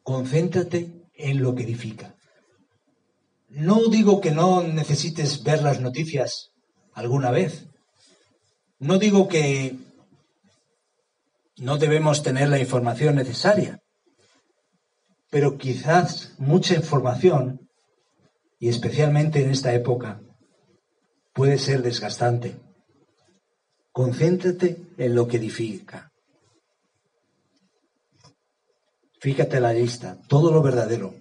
Concéntrate 0.03 1.07
en 1.15 1.41
lo 1.41 1.55
que 1.55 1.63
edifica. 1.63 2.17
No 3.51 3.89
digo 3.89 4.21
que 4.21 4.31
no 4.31 4.63
necesites 4.63 5.43
ver 5.43 5.61
las 5.63 5.81
noticias 5.81 6.53
alguna 6.95 7.33
vez. 7.33 7.67
No 8.79 8.99
digo 8.99 9.27
que 9.27 9.77
no 11.57 11.77
debemos 11.77 12.23
tener 12.23 12.49
la 12.49 12.61
información 12.61 13.17
necesaria. 13.17 13.83
Pero 15.31 15.59
quizás 15.59 16.35
mucha 16.39 16.75
información, 16.75 17.69
y 18.61 18.69
especialmente 18.69 19.43
en 19.43 19.51
esta 19.51 19.75
época, 19.75 20.21
puede 21.33 21.59
ser 21.59 21.83
desgastante. 21.83 22.57
Concéntrate 23.91 24.77
en 24.97 25.15
lo 25.17 25.27
que 25.27 25.39
edifica. 25.39 26.13
Fíjate 29.21 29.59
la 29.59 29.73
lista, 29.73 30.19
todo 30.29 30.53
lo 30.53 30.63
verdadero, 30.63 31.15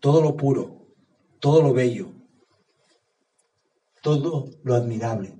todo 0.00 0.22
lo 0.22 0.36
puro, 0.36 0.86
todo 1.40 1.62
lo 1.62 1.72
bello, 1.72 2.12
todo 4.02 4.50
lo 4.62 4.74
admirable. 4.74 5.36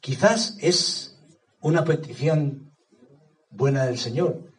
Quizás 0.00 0.56
es 0.60 1.18
una 1.60 1.84
petición 1.84 2.76
buena 3.50 3.86
del 3.86 3.98
Señor. 3.98 4.52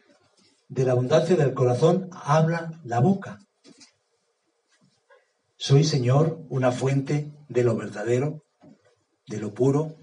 De 0.68 0.84
la 0.84 0.92
abundancia 0.92 1.36
del 1.36 1.54
corazón 1.54 2.10
habla 2.12 2.82
la 2.84 3.00
boca. 3.00 3.40
Soy, 5.56 5.84
Señor, 5.84 6.46
una 6.50 6.72
fuente 6.72 7.34
de 7.48 7.64
lo 7.64 7.76
verdadero, 7.76 8.44
de 9.28 9.40
lo 9.40 9.54
puro, 9.54 9.96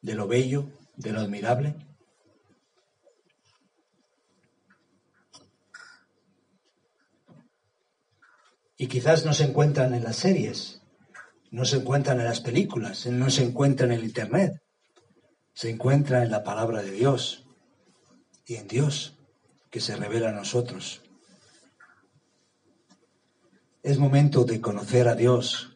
de 0.00 0.14
lo 0.14 0.28
bello, 0.28 0.70
de 0.96 1.12
lo 1.12 1.20
admirable. 1.20 1.87
Y 8.80 8.86
quizás 8.86 9.26
no 9.26 9.34
se 9.34 9.42
encuentran 9.42 9.92
en 9.92 10.04
las 10.04 10.16
series, 10.16 10.82
no 11.50 11.64
se 11.64 11.78
encuentran 11.78 12.20
en 12.20 12.26
las 12.26 12.40
películas, 12.40 13.06
no 13.06 13.28
se 13.28 13.42
encuentran 13.42 13.90
en 13.90 13.98
el 13.98 14.04
Internet, 14.04 14.62
se 15.52 15.68
encuentra 15.68 16.22
en 16.22 16.30
la 16.30 16.44
palabra 16.44 16.80
de 16.80 16.92
Dios 16.92 17.44
y 18.46 18.54
en 18.54 18.68
Dios 18.68 19.18
que 19.68 19.80
se 19.80 19.96
revela 19.96 20.28
a 20.28 20.32
nosotros. 20.32 21.02
Es 23.82 23.98
momento 23.98 24.44
de 24.44 24.60
conocer 24.60 25.08
a 25.08 25.16
Dios 25.16 25.74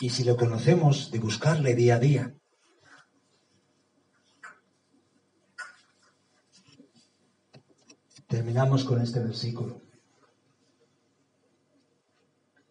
y 0.00 0.10
si 0.10 0.24
lo 0.24 0.36
conocemos, 0.36 1.12
de 1.12 1.20
buscarle 1.20 1.76
día 1.76 1.94
a 1.94 1.98
día. 2.00 2.34
Terminamos 8.26 8.82
con 8.82 9.00
este 9.00 9.20
versículo. 9.20 9.83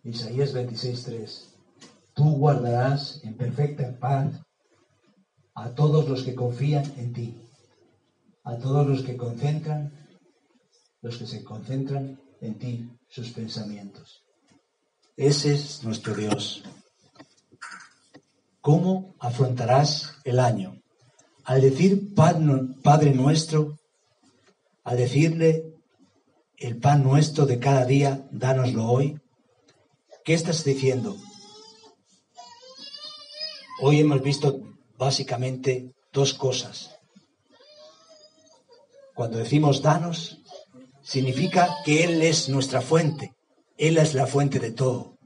Isaías 0.04 0.54
26:3. 0.54 1.48
Tú 2.14 2.36
guardarás 2.36 3.24
en 3.24 3.36
perfecta 3.36 3.98
paz 4.00 4.34
a 5.56 5.70
todos 5.74 6.10
los 6.10 6.24
que 6.24 6.36
confían 6.36 6.84
en 6.98 7.14
ti, 7.14 7.42
a 8.44 8.58
todos 8.58 8.86
los 8.86 9.04
que 9.04 9.16
concentran, 9.16 9.94
los 11.02 11.18
que 11.18 11.26
se 11.26 11.44
concentran 11.44 12.20
en 12.42 12.60
ti 12.60 12.90
sus 13.08 13.32
pensamientos. 13.32 14.24
Ese 15.16 15.54
es 15.54 15.84
nuestro 15.84 16.14
Dios. 16.14 16.64
¿Cómo 18.60 19.16
afrontarás 19.20 20.16
el 20.26 20.40
año? 20.40 20.82
Al 21.46 21.62
decir 21.62 22.14
Padre 22.14 23.14
nuestro, 23.14 23.78
al 24.84 24.98
decirle 24.98 25.74
el 26.58 26.78
pan 26.78 27.04
nuestro 27.04 27.46
de 27.46 27.60
cada 27.60 27.86
día, 27.86 28.28
dánoslo 28.32 28.86
hoy, 28.86 29.20
¿qué 30.24 30.34
estás 30.34 30.64
diciendo? 30.64 31.18
Hoy 33.82 34.00
hemos 34.00 34.22
visto 34.22 34.62
básicamente 34.98 35.94
dos 36.14 36.34
cosas. 36.34 36.96
Cuando 39.14 39.38
decimos 39.38 39.82
danos, 39.82 40.40
significa 41.02 41.70
que 41.84 42.04
Él 42.04 42.22
es 42.22 42.50
nuestra 42.50 42.82
fuente, 42.82 43.34
Él 43.78 43.98
es 43.98 44.14
la 44.14 44.26
fuente 44.26 44.60
de 44.60 44.72
todo. 44.72 45.18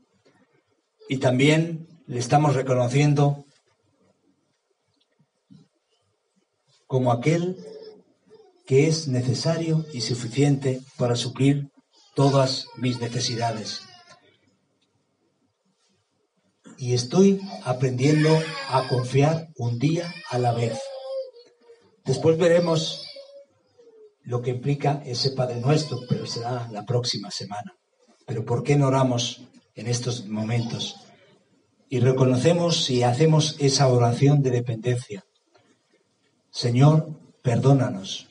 Y 1.07 1.17
también 1.17 1.87
le 2.07 2.19
estamos 2.19 2.55
reconociendo 2.55 3.45
como 6.87 7.11
aquel 7.11 7.57
que 8.65 8.87
es 8.87 9.07
necesario 9.07 9.85
y 9.93 10.01
suficiente 10.01 10.81
para 10.97 11.15
suplir 11.15 11.69
todas 12.15 12.65
mis 12.77 12.99
necesidades 12.99 13.86
y 16.77 16.93
estoy 16.93 17.41
aprendiendo 17.63 18.29
a 18.69 18.87
confiar 18.87 19.49
un 19.57 19.79
día 19.79 20.13
a 20.29 20.37
la 20.37 20.53
vez. 20.53 20.79
Después 22.05 22.37
veremos 22.37 23.05
lo 24.23 24.41
que 24.41 24.51
implica 24.51 25.01
ese 25.05 25.31
Padre 25.31 25.59
Nuestro, 25.59 25.99
pero 26.07 26.25
será 26.25 26.67
la 26.71 26.85
próxima 26.85 27.31
semana. 27.31 27.75
Pero 28.25 28.45
¿por 28.45 28.63
qué 28.63 28.75
no 28.75 28.87
oramos 28.87 29.41
en 29.75 29.87
estos 29.87 30.25
momentos? 30.27 30.97
Y 31.89 31.99
reconocemos 31.99 32.89
y 32.89 33.03
hacemos 33.03 33.55
esa 33.59 33.87
oración 33.87 34.43
de 34.43 34.51
dependencia. 34.51 35.23
Señor, 36.51 37.09
perdónanos. 37.41 38.27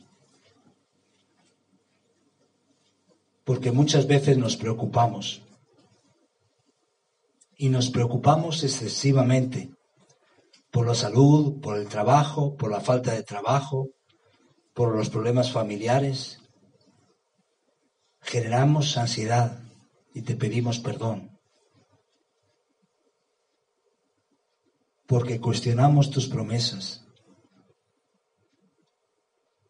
Porque 3.45 3.73
muchas 3.73 4.07
veces 4.07 4.37
nos 4.37 4.57
preocupamos 4.57 5.46
y 7.57 7.71
nos 7.71 7.91
preocupamos 7.91 8.63
excesivamente 8.63 9.75
por 10.71 10.87
la 10.87 10.95
salud, 10.95 11.61
por 11.61 11.79
el 11.79 11.89
trabajo, 11.89 12.55
por 12.57 12.71
la 12.71 12.81
falta 12.81 13.13
de 13.13 13.23
trabajo, 13.23 13.89
por 14.75 14.95
los 14.95 15.09
problemas 15.09 15.51
familiares. 15.51 16.41
Generamos 18.21 18.99
ansiedad 18.99 19.63
y 20.13 20.23
te 20.23 20.37
pedimos 20.37 20.79
perdón. 20.81 21.39
Porque 25.07 25.41
cuestionamos 25.41 26.11
tus 26.11 26.29
promesas. 26.29 27.07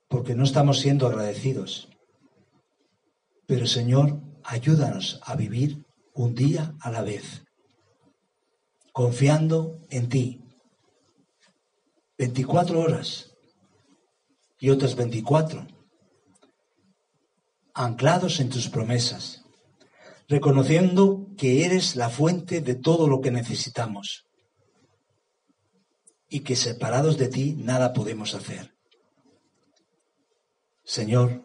Porque 0.09 0.35
no 0.35 0.45
estamos 0.45 0.81
siendo 0.81 1.07
agradecidos. 1.07 1.89
Pero 3.47 3.67
Señor, 3.67 4.21
ayúdanos 4.43 5.21
a 5.23 5.37
vivir 5.37 5.85
un 6.15 6.35
día 6.35 6.75
a 6.81 6.91
la 6.91 7.03
vez 7.03 7.46
confiando 8.97 9.83
en 9.91 10.09
ti. 10.09 10.43
24 12.17 12.81
horas 12.81 13.37
y 14.59 14.71
otras 14.71 14.97
24, 14.97 15.67
anclados 17.75 18.41
en 18.41 18.49
tus 18.49 18.71
promesas, 18.71 19.45
reconociendo 20.29 21.27
que 21.37 21.67
eres 21.67 21.95
la 21.95 22.09
fuente 22.09 22.63
de 22.63 22.75
todo 22.75 23.07
lo 23.07 23.21
que 23.21 23.31
necesitamos 23.31 24.25
y 26.31 26.41
que 26.41 26.57
separados 26.57 27.19
de 27.19 27.29
ti 27.29 27.55
nada 27.55 27.93
podemos 27.93 28.35
hacer. 28.35 28.75
Señor, 30.85 31.45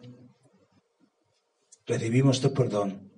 recibimos 1.84 2.40
tu 2.40 2.54
perdón 2.54 3.11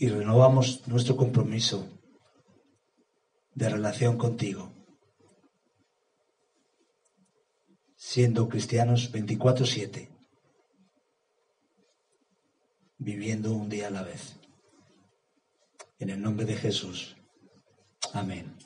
y 0.00 0.08
renovamos 0.08 0.88
nuestro 0.88 1.14
compromiso 1.14 1.86
de 3.54 3.68
relación 3.68 4.16
contigo, 4.16 4.72
siendo 7.96 8.48
cristianos 8.48 9.12
24/7, 9.12 10.08
viviendo 12.96 13.52
un 13.52 13.68
día 13.68 13.88
a 13.88 13.90
la 13.90 14.02
vez. 14.02 14.36
En 15.98 16.08
el 16.08 16.22
nombre 16.22 16.46
de 16.46 16.56
Jesús. 16.56 17.14
Amén. 18.14 18.56